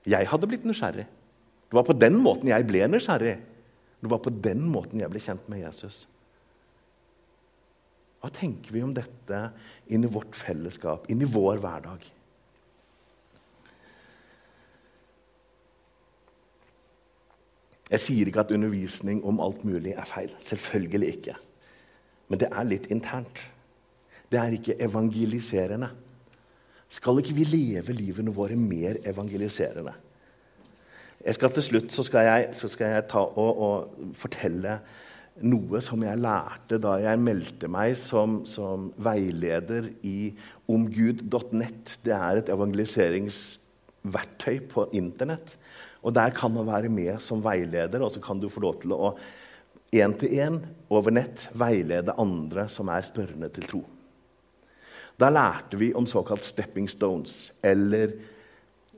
Jeg 0.10 0.28
hadde 0.32 0.50
blitt 0.50 0.66
nysgjerrig. 0.66 1.06
Det 1.70 1.78
var 1.78 1.86
på 1.86 1.94
den 1.94 2.18
måten 2.24 2.50
jeg 2.50 2.66
ble 2.66 2.88
nysgjerrig. 2.90 3.36
Det 4.00 4.10
var 4.10 4.22
på 4.24 4.32
den 4.34 4.64
måten 4.74 5.02
jeg 5.04 5.12
ble 5.12 5.22
kjent 5.22 5.50
med 5.52 5.62
Jesus. 5.62 6.06
Hva 8.20 8.32
tenker 8.36 8.74
vi 8.74 8.82
om 8.84 8.96
dette 8.96 9.42
inn 9.94 10.04
i 10.04 10.12
vårt 10.12 10.36
fellesskap, 10.36 11.06
inn 11.12 11.22
i 11.24 11.30
vår 11.30 11.62
hverdag? 11.64 12.08
Jeg 17.90 18.04
sier 18.04 18.30
ikke 18.30 18.44
at 18.44 18.52
undervisning 18.54 19.22
om 19.26 19.40
alt 19.42 19.64
mulig 19.66 19.96
er 19.98 20.10
feil. 20.10 20.34
Selvfølgelig 20.42 21.14
ikke. 21.16 21.38
Men 22.30 22.42
det 22.42 22.52
er 22.52 22.68
litt 22.68 22.90
internt. 22.94 23.42
Det 24.30 24.38
er 24.38 24.54
ikke 24.54 24.78
evangeliserende. 24.86 25.90
Skal 26.90 27.22
ikke 27.22 27.38
vi 27.38 27.48
leve 27.50 27.94
livene 27.94 28.34
våre 28.34 28.58
mer 28.58 29.00
evangeliserende? 29.10 29.96
Jeg 31.26 31.36
skal 31.36 31.52
Til 31.56 31.64
slutt 31.64 31.92
så 31.92 32.04
skal 32.08 32.26
jeg, 32.28 32.50
så 32.56 32.68
skal 32.72 32.88
jeg 32.96 33.04
ta 33.12 33.20
og, 33.20 33.60
og, 33.60 33.90
fortelle 34.16 34.80
noe 35.40 35.82
som 35.84 36.04
jeg 36.04 36.18
lærte 36.20 36.78
da 36.84 36.98
jeg 37.00 37.20
meldte 37.24 37.68
meg 37.72 37.98
som, 38.00 38.46
som 38.48 38.94
veileder 39.00 39.90
i 40.04 40.36
omgud.nett. 40.68 42.00
Det 42.04 42.14
er 42.16 42.38
et 42.42 42.50
evangeliseringsverktøy 42.52 44.60
på 44.72 44.86
Internett. 45.00 45.58
Og 46.04 46.16
Der 46.16 46.30
kan 46.36 46.52
man 46.56 46.68
være 46.68 46.90
med 46.92 47.20
som 47.24 47.44
veileder, 47.44 48.02
og 48.04 48.12
så 48.12 48.20
kan 48.24 48.40
du 48.40 48.50
få 48.52 48.60
lov 48.64 48.82
til 48.82 48.92
å 48.96 49.16
én 49.96 50.14
til 50.20 50.30
én 50.40 50.60
over 50.90 51.12
nett 51.12 51.48
veilede 51.58 52.16
andre 52.20 52.68
som 52.70 52.90
er 52.94 53.08
spørrende 53.08 53.50
til 53.54 53.68
tro. 53.68 53.82
Da 55.20 55.30
lærte 55.30 55.80
vi 55.80 55.94
om 55.94 56.08
såkalt 56.08 56.44
stepping 56.44 56.90
stones, 56.90 57.52
eller 57.64 58.14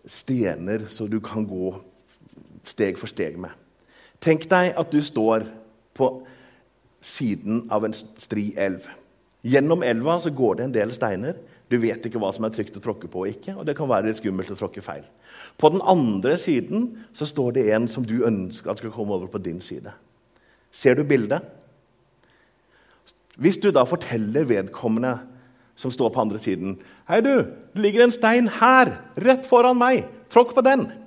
stener 0.06 0.88
så 0.90 1.08
du 1.08 1.20
kan 1.20 1.46
gå 1.48 1.74
steg 2.68 3.00
for 3.00 3.12
steg 3.12 3.38
med. 3.42 3.54
Tenk 4.22 4.46
deg 4.50 4.76
at 4.78 4.92
du 4.94 5.02
står 5.02 5.48
på 5.98 6.12
siden 7.02 7.66
av 7.74 7.86
en 7.86 7.96
stri 7.96 8.52
elv. 8.60 8.86
Gjennom 9.42 9.82
elva 9.84 10.20
så 10.22 10.30
går 10.30 10.60
det 10.60 10.68
en 10.68 10.76
del 10.76 10.94
steiner. 10.94 11.40
Du 11.72 11.80
vet 11.82 12.04
ikke 12.06 12.20
hva 12.22 12.30
som 12.36 12.46
er 12.46 12.54
trygt 12.54 12.78
å 12.78 12.84
tråkke 12.84 13.10
på 13.10 13.24
og 13.24 13.32
ikke, 13.32 13.56
og 13.58 13.66
det 13.66 13.78
kan 13.78 13.90
være 13.90 14.10
litt 14.10 14.20
skummelt 14.20 14.52
å 14.54 14.60
tråkke 14.60 14.84
feil. 14.86 15.06
På 15.58 15.72
den 15.74 15.82
andre 15.82 16.36
siden 16.38 16.92
så 17.18 17.26
står 17.26 17.56
det 17.58 17.66
en 17.74 17.88
som 17.90 18.06
du 18.06 18.20
ønsker 18.28 18.70
at 18.72 18.82
skal 18.84 18.94
komme 18.94 19.16
over 19.16 19.32
på 19.32 19.42
din 19.42 19.62
side. 19.64 19.94
Ser 20.72 21.00
du 21.00 21.04
bildet? 21.08 21.42
Hvis 23.42 23.58
du 23.58 23.72
da 23.74 23.86
forteller 23.88 24.46
vedkommende 24.46 25.16
som 25.80 25.92
står 25.92 26.12
på 26.14 26.22
andre 26.22 26.38
siden 26.38 26.78
'Hei, 27.08 27.22
du, 27.22 27.48
det 27.74 27.82
ligger 27.82 28.04
en 28.04 28.12
stein 28.12 28.48
her, 28.48 29.02
rett 29.18 29.48
foran 29.48 29.78
meg. 29.78 30.06
Tråkk 30.30 30.54
på 30.54 30.62
den.' 30.62 31.01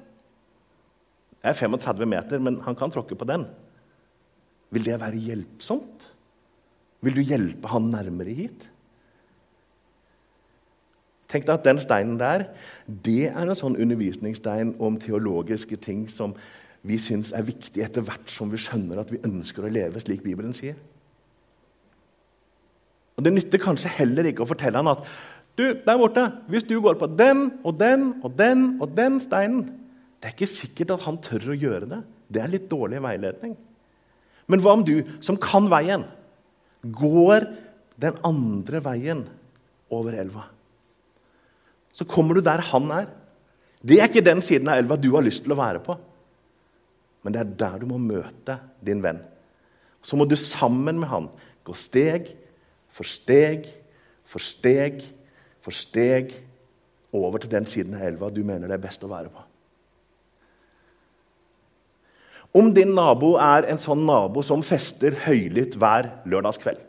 Det 1.44 1.50
er 1.52 1.59
35 1.61 2.09
meter, 2.09 2.40
men 2.40 2.62
han 2.64 2.76
kan 2.76 2.88
tråkke 2.88 3.18
på 3.20 3.26
den. 3.28 3.44
Vil 4.72 4.87
det 4.87 4.96
være 4.96 5.20
hjelpsomt? 5.20 6.07
Vil 7.04 7.18
du 7.18 7.20
hjelpe 7.20 7.68
han 7.68 7.90
nærmere 7.92 8.33
hit? 8.33 8.64
Tenk 11.28 11.44
deg 11.44 11.59
at 11.59 11.66
Den 11.66 11.83
steinen 11.83 12.16
der 12.16 12.46
det 12.87 13.26
er 13.28 13.42
en 13.42 13.59
sånn 13.59 13.76
undervisningsstein 13.76 14.72
om 14.80 14.96
teologiske 15.02 15.76
ting 15.85 16.07
som 16.09 16.33
vi 16.85 16.96
syns 17.00 17.35
er 17.37 17.44
viktig 17.44 17.83
etter 17.85 18.04
hvert 18.07 18.33
som 18.33 18.48
vi 18.52 18.61
skjønner 18.61 19.02
at 19.02 19.12
vi 19.12 19.20
ønsker 19.24 19.66
å 19.66 19.72
leve 19.72 20.00
slik 20.00 20.24
Bibelen 20.24 20.57
sier. 20.57 20.80
Og 23.18 23.24
Det 23.24 23.37
nytter 23.37 23.61
kanskje 23.61 23.92
heller 24.00 24.33
ikke 24.33 24.46
å 24.46 24.48
fortelle 24.48 24.80
han 24.80 24.94
at 24.96 25.04
du, 25.61 25.68
der 25.85 26.00
borte, 26.00 26.24
hvis 26.48 26.64
du 26.66 26.80
går 26.80 26.96
på 26.98 27.12
den 27.20 27.50
og 27.62 27.76
den 27.78 28.14
og 28.24 28.33
den 28.38 28.78
og 28.80 28.96
den 28.96 29.20
steinen 29.20 29.84
Det 30.24 30.30
er 30.30 30.38
ikke 30.38 30.48
sikkert 30.48 30.94
at 30.94 31.02
han 31.04 31.18
tør 31.20 31.50
å 31.52 31.54
gjøre 31.60 31.87
det. 31.90 31.98
Det 32.32 32.40
er 32.40 32.48
litt 32.48 32.70
dårlig 32.70 33.02
veiledning. 33.04 33.50
Men 34.48 34.62
hva 34.64 34.72
om 34.72 34.84
du, 34.88 34.94
som 35.20 35.37
kan 35.37 35.68
veien, 35.68 36.06
går 36.80 37.44
den 38.00 38.16
andre 38.24 38.80
veien 38.87 39.20
over 39.92 40.16
elva? 40.16 40.46
Så 41.92 42.08
kommer 42.08 42.40
du 42.40 42.40
der 42.40 42.64
han 42.72 42.88
er. 43.02 43.12
Det 43.84 44.00
er 44.00 44.08
ikke 44.08 44.24
den 44.24 44.40
siden 44.40 44.72
av 44.72 44.80
elva 44.80 44.96
du 44.96 45.10
har 45.12 45.28
lyst 45.28 45.44
til 45.44 45.52
å 45.52 45.60
være 45.60 45.84
på. 45.84 46.00
Men 47.20 47.37
det 47.37 47.44
er 47.44 47.54
der 47.60 47.78
du 47.84 47.88
må 47.92 48.00
møte 48.00 48.56
din 48.80 49.04
venn. 49.04 49.20
Så 50.00 50.16
må 50.16 50.24
du 50.24 50.40
sammen 50.40 51.04
med 51.04 51.12
han 51.12 51.28
gå 51.68 51.76
steg 51.76 52.32
for 52.96 53.04
steg 53.04 53.68
for 54.24 54.40
steg 54.40 55.04
for 55.60 55.76
steg 55.76 56.32
over 57.12 57.44
til 57.44 57.52
den 57.52 57.68
siden 57.68 58.00
av 58.00 58.08
elva 58.08 58.32
du 58.32 58.40
mener 58.40 58.72
det 58.72 58.80
er 58.80 58.88
best 58.88 59.04
å 59.04 59.12
være 59.12 59.28
på. 59.28 59.50
Om 62.55 62.71
din 62.75 62.93
nabo 62.95 63.35
er 63.43 63.67
en 63.67 63.81
sånn 63.83 64.05
nabo 64.07 64.43
som 64.47 64.62
fester 64.62 65.17
høylytt 65.25 65.75
hver 65.81 66.11
lørdagskveld 66.31 66.83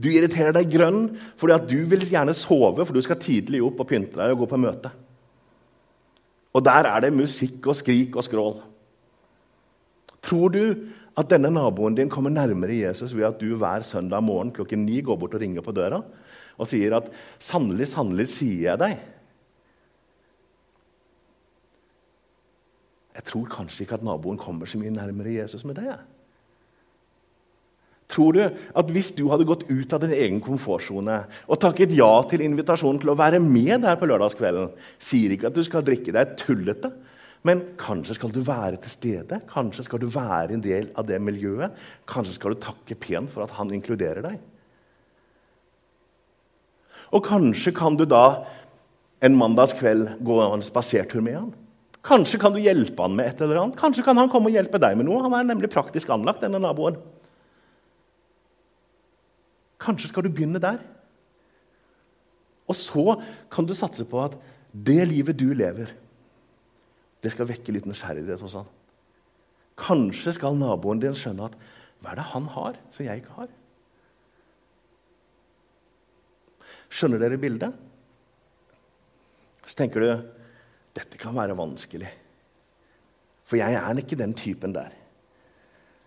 Du 0.00 0.08
irriterer 0.08 0.54
deg 0.56 0.70
grønn 0.72 1.02
fordi 1.40 1.56
at 1.56 1.66
du 1.68 1.78
vil 1.88 2.04
gjerne 2.04 2.34
sove, 2.36 2.84
for 2.84 2.92
du 2.96 3.02
skal 3.04 3.20
tidlig 3.20 3.62
opp 3.64 3.82
og 3.84 3.90
pynte 3.90 4.16
deg 4.16 4.32
og 4.34 4.44
gå 4.44 4.48
på 4.50 4.60
møte. 4.60 4.92
Og 6.56 6.64
der 6.64 6.88
er 6.88 7.04
det 7.04 7.12
musikk 7.12 7.68
og 7.68 7.76
skrik 7.76 8.16
og 8.16 8.24
skrål. 8.24 8.54
Tror 10.24 10.52
du 10.52 10.62
at 11.16 11.28
denne 11.32 11.52
naboen 11.52 11.96
din 11.96 12.12
kommer 12.12 12.32
nærmere 12.32 12.76
Jesus 12.76 13.12
ved 13.16 13.28
at 13.28 13.40
du 13.40 13.56
hver 13.56 13.84
søndag 13.84 14.24
morgen 14.24 14.52
klokken 14.52 14.84
ni 14.84 15.00
går 15.04 15.16
bort 15.20 15.36
og 15.36 15.44
ringer 15.44 15.64
på 15.64 15.76
døra 15.76 16.02
og 16.56 16.68
sier 16.68 16.96
at 16.96 17.10
'sannelig, 17.38 17.88
sannelig 17.92 18.28
sier 18.32 18.72
jeg 18.72 18.80
deg' 18.80 19.15
Jeg 23.16 23.24
tror 23.30 23.48
kanskje 23.48 23.86
ikke 23.86 23.96
at 23.96 24.04
naboen 24.04 24.38
kommer 24.40 24.68
så 24.68 24.78
mye 24.80 24.92
nærmere 24.92 25.38
Jesus 25.38 25.64
med 25.64 25.78
det. 25.80 25.96
Tror 28.12 28.36
du 28.36 28.42
at 28.46 28.90
hvis 28.94 29.10
du 29.16 29.24
hadde 29.32 29.48
gått 29.48 29.64
ut 29.66 29.92
av 29.96 30.04
din 30.04 30.14
egen 30.14 30.38
komfortsone 30.44 31.16
og 31.48 31.58
takket 31.62 31.94
ja 31.96 32.10
til 32.30 32.44
invitasjonen 32.44 33.00
til 33.02 33.10
å 33.10 33.18
være 33.18 33.40
med 33.42 33.82
der 33.82 33.98
på 33.98 34.06
lørdagskvelden 34.06 34.70
Sier 35.02 35.34
ikke 35.34 35.50
at 35.50 35.56
du 35.56 35.64
skal 35.66 35.82
drikke 35.86 36.14
deg 36.14 36.36
tullete, 36.38 36.92
men 37.46 37.64
kanskje 37.80 38.18
skal 38.18 38.30
du 38.34 38.40
være 38.46 38.78
til 38.82 38.92
stede. 38.92 39.40
Kanskje 39.50 39.86
skal 39.86 40.02
du 40.02 40.06
være 40.10 40.54
en 40.54 40.62
del 40.62 40.90
av 40.98 41.06
det 41.08 41.18
miljøet. 41.22 41.74
Kanskje 42.10 42.36
skal 42.38 42.54
du 42.54 42.62
takke 42.62 42.98
pent 42.98 43.32
for 43.32 43.44
at 43.44 43.54
han 43.58 43.72
inkluderer 43.74 44.22
deg. 44.24 44.38
Og 47.14 47.22
kanskje 47.26 47.74
kan 47.74 47.98
du 47.98 48.04
da 48.08 48.46
en 49.22 49.38
mandagskveld 49.38 50.18
gå 50.26 50.40
en 50.42 50.64
spasertur 50.64 51.22
med 51.22 51.38
han. 51.38 51.54
Kanskje 52.06 52.38
kan 52.38 52.54
du 52.54 52.60
hjelpe 52.62 53.02
han 53.02 53.16
med 53.18 53.32
et 53.32 53.40
eller 53.42 53.58
annet. 53.62 53.78
Kanskje 53.80 54.04
kan 54.06 54.18
han 54.20 54.30
komme 54.30 54.50
og 54.50 54.54
hjelpe 54.54 54.78
deg 54.82 54.94
med 54.98 55.08
noe. 55.08 55.24
Han 55.24 55.34
er 55.34 55.46
nemlig 55.48 55.72
praktisk 55.72 56.10
anlagt, 56.14 56.44
denne 56.44 56.60
naboen. 56.62 56.98
Kanskje 59.82 60.12
skal 60.12 60.26
du 60.26 60.30
begynne 60.30 60.62
der. 60.62 60.78
Og 62.66 62.78
så 62.78 63.18
kan 63.50 63.66
du 63.66 63.74
satse 63.74 64.06
på 64.06 64.22
at 64.22 64.38
det 64.86 65.00
livet 65.08 65.38
du 65.38 65.48
lever, 65.56 65.92
det 67.22 67.32
skal 67.32 67.48
vekke 67.48 67.72
litt 67.74 67.86
nysgjerrighet 67.88 68.42
hos 68.42 68.56
han. 68.58 68.66
Kanskje 69.78 70.34
skal 70.36 70.58
naboen 70.58 71.00
din 71.02 71.16
skjønne 71.16 71.50
at 71.50 71.56
hva 72.02 72.12
er 72.12 72.20
det 72.20 72.30
han 72.32 72.48
har, 72.54 72.78
som 72.94 73.06
jeg 73.06 73.22
ikke 73.22 73.36
har? 73.38 73.52
Skjønner 76.92 77.22
dere 77.22 77.40
bildet? 77.40 77.74
Så 79.66 79.74
tenker 79.80 80.04
du 80.04 80.10
dette 80.96 81.20
kan 81.20 81.36
være 81.36 81.56
vanskelig. 81.58 82.08
For 83.46 83.60
jeg 83.60 83.76
er 83.78 84.00
ikke 84.02 84.18
den 84.18 84.34
typen 84.36 84.74
der. 84.74 84.90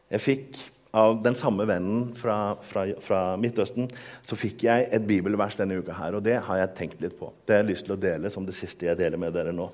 Jeg 0.09 0.25
fikk 0.25 0.59
av 0.97 1.19
den 1.21 1.35
samme 1.37 1.67
vennen 1.69 2.09
fra, 2.17 2.55
fra, 2.65 2.87
fra, 3.03 3.19
Midtøsten 3.37 3.89
så 4.25 4.37
fikk 4.39 4.65
jeg 4.65 4.87
et 4.89 5.05
bibelvers 5.05 5.57
denne 5.59 5.77
uka. 5.77 5.93
her, 5.93 6.17
og 6.17 6.23
Det 6.25 6.39
har 6.41 6.57
jeg 6.57 6.75
tenkt 6.75 7.01
litt 7.01 7.17
på. 7.19 7.31
Det 7.45 7.55
har 7.55 7.63
jeg 7.63 7.71
lyst 7.71 7.85
til 7.85 7.95
å 7.95 8.01
dele 8.01 8.31
som 8.33 8.45
det 8.45 8.57
siste 8.57 8.89
jeg 8.89 8.97
deler 8.97 9.21
med 9.21 9.35
dere 9.37 9.53
nå. 9.53 9.69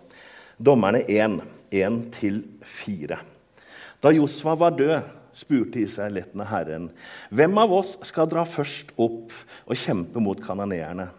Dommerne 0.60 1.04
1, 1.08 1.40
1-4. 1.72 3.20
Da 4.04 4.12
Josva 4.12 4.56
var 4.60 4.76
død, 4.76 5.08
spurte 5.36 5.82
israelittene 5.84 6.46
Herren, 6.48 6.90
hvem 7.28 7.58
av 7.60 7.74
oss 7.76 7.96
skal 8.08 8.28
dra 8.32 8.46
først 8.48 8.94
opp 8.96 9.34
og 9.66 9.80
kjempe 9.80 10.22
mot 10.24 10.40
kananeerne? 10.44 11.10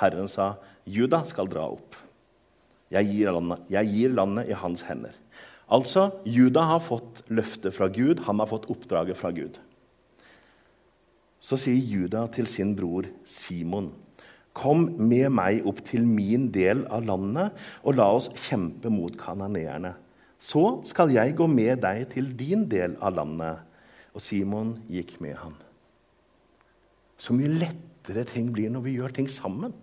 Herren 0.00 0.28
sa, 0.28 0.54
Juda 0.84 1.22
skal 1.28 1.48
dra 1.48 1.66
opp. 1.72 2.03
Jeg 2.92 3.08
gir, 3.10 3.32
landet, 3.32 3.64
jeg 3.72 3.90
gir 3.90 4.12
landet 4.14 4.50
i 4.52 4.56
hans 4.58 4.84
hender. 4.86 5.14
Altså, 5.72 6.10
Juda 6.28 6.66
har 6.68 6.82
fått 6.84 7.22
løftet 7.32 7.74
fra 7.74 7.88
Gud, 7.88 8.20
han 8.26 8.42
har 8.42 8.50
fått 8.50 8.68
oppdraget 8.70 9.18
fra 9.18 9.32
Gud. 9.34 9.56
Så 11.40 11.58
sier 11.60 11.80
Juda 11.80 12.26
til 12.32 12.48
sin 12.48 12.74
bror 12.76 13.08
Simon, 13.28 13.92
Kom 14.54 14.84
med 15.02 15.32
meg 15.34 15.64
opp 15.66 15.80
til 15.82 16.04
min 16.06 16.46
del 16.54 16.84
av 16.94 17.02
landet, 17.08 17.56
og 17.82 17.96
la 17.98 18.06
oss 18.14 18.28
kjempe 18.38 18.90
mot 18.92 19.16
kananeerne. 19.18 19.96
Så 20.38 20.62
skal 20.86 21.10
jeg 21.10 21.34
gå 21.34 21.48
med 21.50 21.80
deg 21.82 22.04
til 22.12 22.28
din 22.38 22.68
del 22.70 22.94
av 23.02 23.16
landet. 23.16 23.64
Og 24.14 24.22
Simon 24.22 24.76
gikk 24.86 25.16
med 25.24 25.34
han. 25.40 25.56
Så 27.18 27.34
mye 27.34 27.50
lettere 27.50 28.22
ting 28.30 28.52
blir 28.54 28.70
når 28.70 28.86
vi 28.86 28.94
gjør 29.00 29.16
ting 29.16 29.30
sammen. 29.30 29.74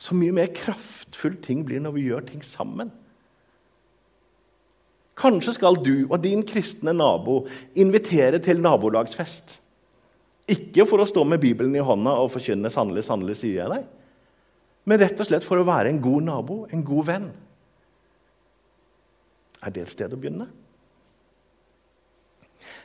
Så 0.00 0.16
mye 0.16 0.32
mer 0.32 0.48
kraftfull 0.56 1.36
ting 1.44 1.62
blir 1.68 1.82
når 1.84 1.96
vi 1.98 2.06
gjør 2.08 2.24
ting 2.30 2.44
sammen. 2.46 2.88
Kanskje 5.20 5.58
skal 5.58 5.76
du 5.84 6.06
og 6.06 6.22
din 6.24 6.40
kristne 6.48 6.94
nabo 6.96 7.42
invitere 7.76 8.40
til 8.40 8.62
nabolagsfest. 8.64 9.58
Ikke 10.50 10.86
for 10.88 11.02
å 11.02 11.08
stå 11.08 11.26
med 11.28 11.42
Bibelen 11.42 11.76
i 11.76 11.84
hånda 11.84 12.16
og 12.22 12.32
forkynne 12.32 12.70
'sannelig, 12.72 13.04
sannelig 13.04 13.36
sier 13.42 13.60
jeg 13.60 13.70
deg', 13.74 13.84
men 14.88 14.98
rett 14.98 15.20
og 15.20 15.28
slett 15.28 15.44
for 15.44 15.60
å 15.60 15.66
være 15.68 15.92
en 15.92 16.00
god 16.00 16.22
nabo, 16.24 16.66
en 16.72 16.84
god 16.84 17.06
venn. 17.06 17.28
Er 19.62 19.70
det 19.70 19.82
et 19.82 19.92
sted 19.92 20.12
å 20.12 20.16
begynne? 20.16 20.48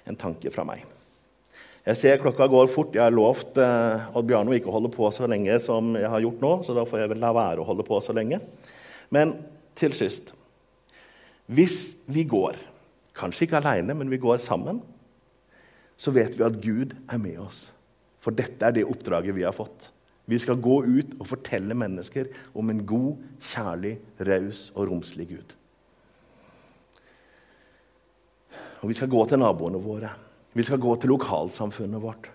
En 0.05 0.19
tanke 0.19 0.51
fra 0.51 0.67
meg. 0.67 0.83
Jeg 1.85 1.99
ser 1.99 2.21
klokka 2.21 2.47
går 2.49 2.71
fort. 2.73 2.95
Jeg 2.97 3.03
har 3.03 3.13
lovt 3.13 3.59
eh, 3.61 4.07
Odd 4.17 4.25
Bjarno 4.29 4.55
ikke 4.55 4.71
å 4.71 4.77
holde 4.79 4.89
på 4.93 5.09
så 5.13 5.27
lenge 5.29 5.59
som 5.61 5.93
jeg 5.99 6.09
har 6.09 6.23
gjort 6.23 6.41
nå, 6.41 6.53
så 6.65 6.73
da 6.73 6.85
får 6.89 7.03
jeg 7.03 7.11
vel 7.13 7.21
la 7.21 7.29
være 7.35 7.61
å 7.61 7.67
holde 7.67 7.85
på 7.85 7.99
så 8.01 8.15
lenge. 8.15 8.41
Men 9.13 9.37
til 9.77 9.93
sist 9.93 10.31
Hvis 11.45 11.93
vi 12.09 12.23
går, 12.25 12.57
kanskje 13.13 13.45
ikke 13.45 13.59
aleine, 13.59 13.93
men 13.93 14.09
vi 14.09 14.17
går 14.17 14.41
sammen 14.41 14.81
så 15.97 16.11
vet 16.15 16.35
vi 16.35 16.43
at 16.43 16.59
Gud 16.61 16.95
er 17.07 17.19
med 17.21 17.39
oss. 17.39 17.69
For 18.23 18.35
dette 18.35 18.65
er 18.65 18.75
det 18.75 18.87
oppdraget 18.87 19.35
vi 19.35 19.45
har 19.45 19.55
fått. 19.55 19.91
Vi 20.25 20.39
skal 20.41 20.57
gå 20.57 20.79
ut 20.83 21.13
og 21.19 21.27
fortelle 21.29 21.77
mennesker 21.77 22.31
om 22.57 22.71
en 22.73 22.81
god, 22.87 23.21
kjærlig, 23.51 23.95
raus 24.25 24.67
og 24.73 24.89
romslig 24.89 25.27
Gud. 25.29 25.53
Og 28.81 28.89
vi 28.89 28.97
skal 28.97 29.11
gå 29.11 29.21
til 29.29 29.41
naboene 29.41 29.81
våre. 29.81 30.11
Vi 30.55 30.63
skal 30.63 30.79
gå 30.79 30.93
til 30.95 31.11
lokalsamfunnet 31.11 32.01
vårt. 32.01 32.29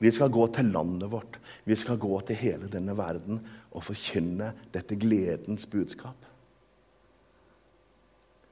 Vi 0.00 0.10
skal 0.12 0.32
gå 0.32 0.46
til 0.52 0.70
landet 0.72 1.10
vårt. 1.12 1.38
Vi 1.64 1.76
skal 1.76 1.98
gå 2.00 2.20
til 2.28 2.38
hele 2.40 2.68
denne 2.72 2.96
verden 2.96 3.40
og 3.72 3.84
forkynne 3.84 4.52
dette 4.72 4.96
gledens 5.00 5.68
budskap. 5.68 6.16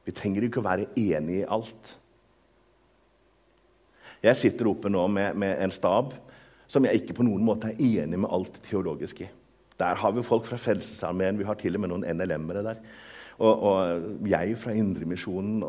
Vi 0.04 0.12
trenger 0.12 0.44
ikke 0.44 0.60
å 0.60 0.66
være 0.66 0.90
enige 1.00 1.44
i 1.44 1.48
alt. 1.56 1.94
Jeg 4.24 4.40
sitter 4.40 4.68
oppe 4.70 4.92
nå 4.92 5.06
med, 5.12 5.36
med, 5.40 5.56
en 5.60 5.72
stab 5.72 6.12
som 6.68 6.84
jeg 6.84 7.02
ikke 7.02 7.16
på 7.18 7.26
noen 7.26 7.44
måte 7.44 7.72
er 7.72 7.80
enig 8.04 8.20
med 8.20 8.32
alt 8.32 8.56
teologisk 8.68 9.24
i. 9.24 9.30
Der 9.80 9.98
har 10.00 10.14
vi 10.16 10.24
folk 10.24 10.46
fra 10.48 10.60
Frelsesarmeen, 10.60 11.40
vi 11.40 11.48
har 11.48 11.58
til 11.60 11.76
og 11.76 11.82
med 11.82 11.92
noen 11.92 12.06
NLM-ere 12.08 12.62
der. 12.64 12.80
Og, 13.40 13.64
og 13.68 14.28
jeg 14.30 14.54
fra 14.60 14.72
Indremisjonen. 14.76 15.64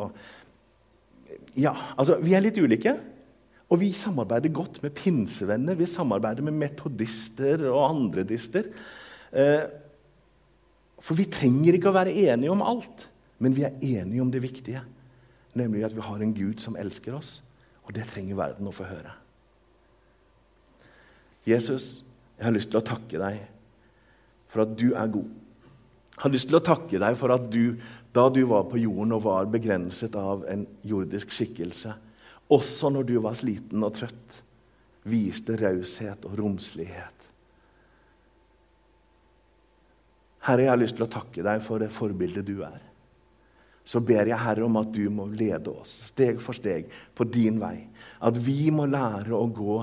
Ja, 1.59 1.73
altså, 1.97 2.19
vi 2.23 2.35
er 2.37 2.43
litt 2.45 2.59
ulike. 2.61 2.95
Og 3.75 3.81
vi 3.81 3.89
samarbeider 3.91 4.53
godt 4.55 4.79
med 4.85 4.93
pinsevenner, 4.95 5.75
vi 5.75 5.88
samarbeider 5.89 6.45
med 6.47 6.55
metodister 6.55 7.65
og 7.67 7.89
andredister. 7.89 8.69
dister. 8.71 9.81
for 11.05 11.17
vi 11.19 11.27
trenger 11.29 11.75
ikke 11.75 11.91
å 11.91 11.97
være 11.97 12.13
enige 12.31 12.53
om 12.53 12.63
alt, 12.65 13.09
men 13.43 13.53
vi 13.53 13.65
er 13.67 13.75
enige 13.83 14.23
om 14.23 14.31
det 14.31 14.41
viktige. 14.41 14.81
Nemlig 15.53 15.83
at 15.85 15.95
vi 15.95 16.01
har 16.01 16.21
en 16.23 16.33
Gud 16.33 16.61
som 16.63 16.77
elsker 16.79 17.13
oss, 17.13 17.43
og 17.83 17.93
det 17.93 18.07
trenger 18.09 18.39
verden 18.39 18.67
å 18.67 18.73
få 18.73 18.88
høre. 18.88 19.11
Jesus, 21.45 22.03
jeg 22.39 22.47
har 22.47 22.55
lyst 22.55 22.71
til 22.73 22.79
å 22.81 22.85
takke 22.85 23.21
deg 23.21 23.43
for 24.49 24.65
at 24.65 24.73
du 24.79 24.95
er 24.95 25.11
god. 25.13 25.29
Jeg 26.15 26.23
har 26.23 26.33
lyst 26.33 26.49
til 26.49 26.57
å 26.57 26.63
takke 26.63 26.99
deg 26.99 27.19
for 27.19 27.35
at 27.35 27.45
du, 27.51 27.75
da 28.15 28.29
du 28.33 28.41
var 28.49 28.65
på 28.71 28.79
jorden 28.81 29.13
og 29.13 29.25
var 29.27 29.51
begrenset 29.51 30.15
av 30.17 30.47
en 30.49 30.65
jordisk 30.81 31.35
skikkelse, 31.35 31.93
også 32.53 32.91
når 32.93 33.08
du 33.10 33.15
var 33.23 33.38
sliten 33.38 33.84
og 33.86 33.95
trøtt, 33.97 34.41
viste 35.05 35.58
raushet 35.60 36.25
og 36.25 36.38
romslighet. 36.39 37.29
Herre, 40.45 40.65
jeg 40.65 40.69
har 40.69 40.81
lyst 40.81 40.97
til 40.97 41.05
å 41.08 41.10
takke 41.10 41.45
deg 41.45 41.63
for 41.65 41.81
det 41.81 41.89
forbildet 41.93 42.45
du 42.45 42.60
er. 42.65 42.81
Så 43.86 44.01
ber 44.01 44.25
jeg, 44.25 44.38
Herre, 44.41 44.65
om 44.65 44.77
at 44.81 44.89
du 44.93 45.03
må 45.13 45.27
lede 45.29 45.73
oss 45.73 45.93
steg 46.10 46.39
for 46.41 46.58
steg 46.58 46.89
på 47.17 47.25
din 47.29 47.60
vei. 47.62 47.86
At 48.21 48.38
vi 48.38 48.71
må 48.73 48.88
lære 48.89 49.34
å 49.38 49.45
gå 49.49 49.77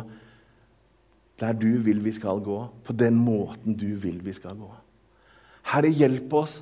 der 1.42 1.54
du 1.58 1.70
vil 1.82 2.02
vi 2.04 2.12
skal 2.14 2.42
gå, 2.42 2.58
på 2.86 2.94
den 2.94 3.16
måten 3.18 3.74
du 3.78 3.88
vil 3.98 4.20
vi 4.22 4.34
skal 4.34 4.58
gå. 4.58 4.70
Herre, 5.70 5.90
hjelp 5.90 6.34
oss 6.38 6.60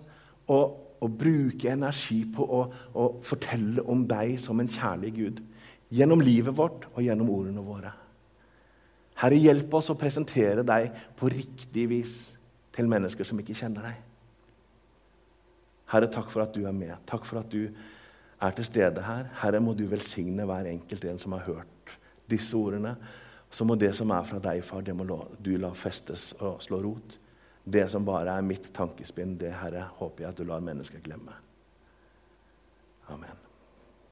å, 0.48 0.60
å 1.00 1.08
bruke 1.08 1.72
energi 1.72 2.22
på 2.28 2.44
å, 2.44 2.62
å 2.96 3.08
fortelle 3.24 3.84
om 3.88 4.06
deg 4.08 4.38
som 4.40 4.60
en 4.60 4.70
kjærlig 4.70 5.12
Gud. 5.16 5.42
Gjennom 5.90 6.22
livet 6.22 6.54
vårt 6.56 6.86
og 6.92 7.02
gjennom 7.02 7.30
ordene 7.34 7.64
våre. 7.64 7.92
Herre, 9.20 9.36
hjelp 9.36 9.74
oss 9.76 9.90
å 9.92 9.98
presentere 10.00 10.62
deg 10.64 10.94
på 11.18 11.28
riktig 11.32 11.86
vis 11.90 12.14
til 12.72 12.88
mennesker 12.88 13.26
som 13.26 13.40
ikke 13.42 13.56
kjenner 13.58 13.90
deg. 13.90 13.98
Herre, 15.90 16.08
takk 16.12 16.30
for 16.30 16.44
at 16.44 16.54
du 16.54 16.62
er 16.64 16.76
med. 16.76 16.94
Takk 17.10 17.26
for 17.28 17.42
at 17.42 17.50
du 17.52 17.66
er 18.40 18.54
til 18.56 18.68
stede 18.68 19.02
her. 19.04 19.26
Herre, 19.42 19.60
må 19.60 19.74
du 19.76 19.84
velsigne 19.90 20.46
hver 20.48 20.70
enkelt 20.70 21.04
en 21.10 21.20
som 21.20 21.34
har 21.36 21.44
hørt 21.48 21.96
disse 22.30 22.56
ordene. 22.56 22.94
Så 23.50 23.66
må 23.66 23.74
det 23.74 23.90
som 23.98 24.14
er 24.14 24.24
fra 24.24 24.38
deg, 24.38 24.62
far, 24.64 24.86
det 24.86 24.94
må 24.94 25.04
du 25.42 25.52
la 25.58 25.72
festes 25.74 26.30
og 26.38 26.62
slå 26.62 26.80
rot. 26.86 27.18
Det 27.66 27.84
som 27.90 28.06
bare 28.06 28.38
er 28.38 28.46
mitt 28.46 28.70
tankespinn, 28.74 29.36
det 29.42 29.52
Herre, 29.58 29.88
håper 29.98 30.24
jeg 30.24 30.32
at 30.32 30.40
du 30.40 30.46
lar 30.48 30.64
mennesker 30.64 31.02
glemme. 31.04 31.34
Amen. 33.10 33.49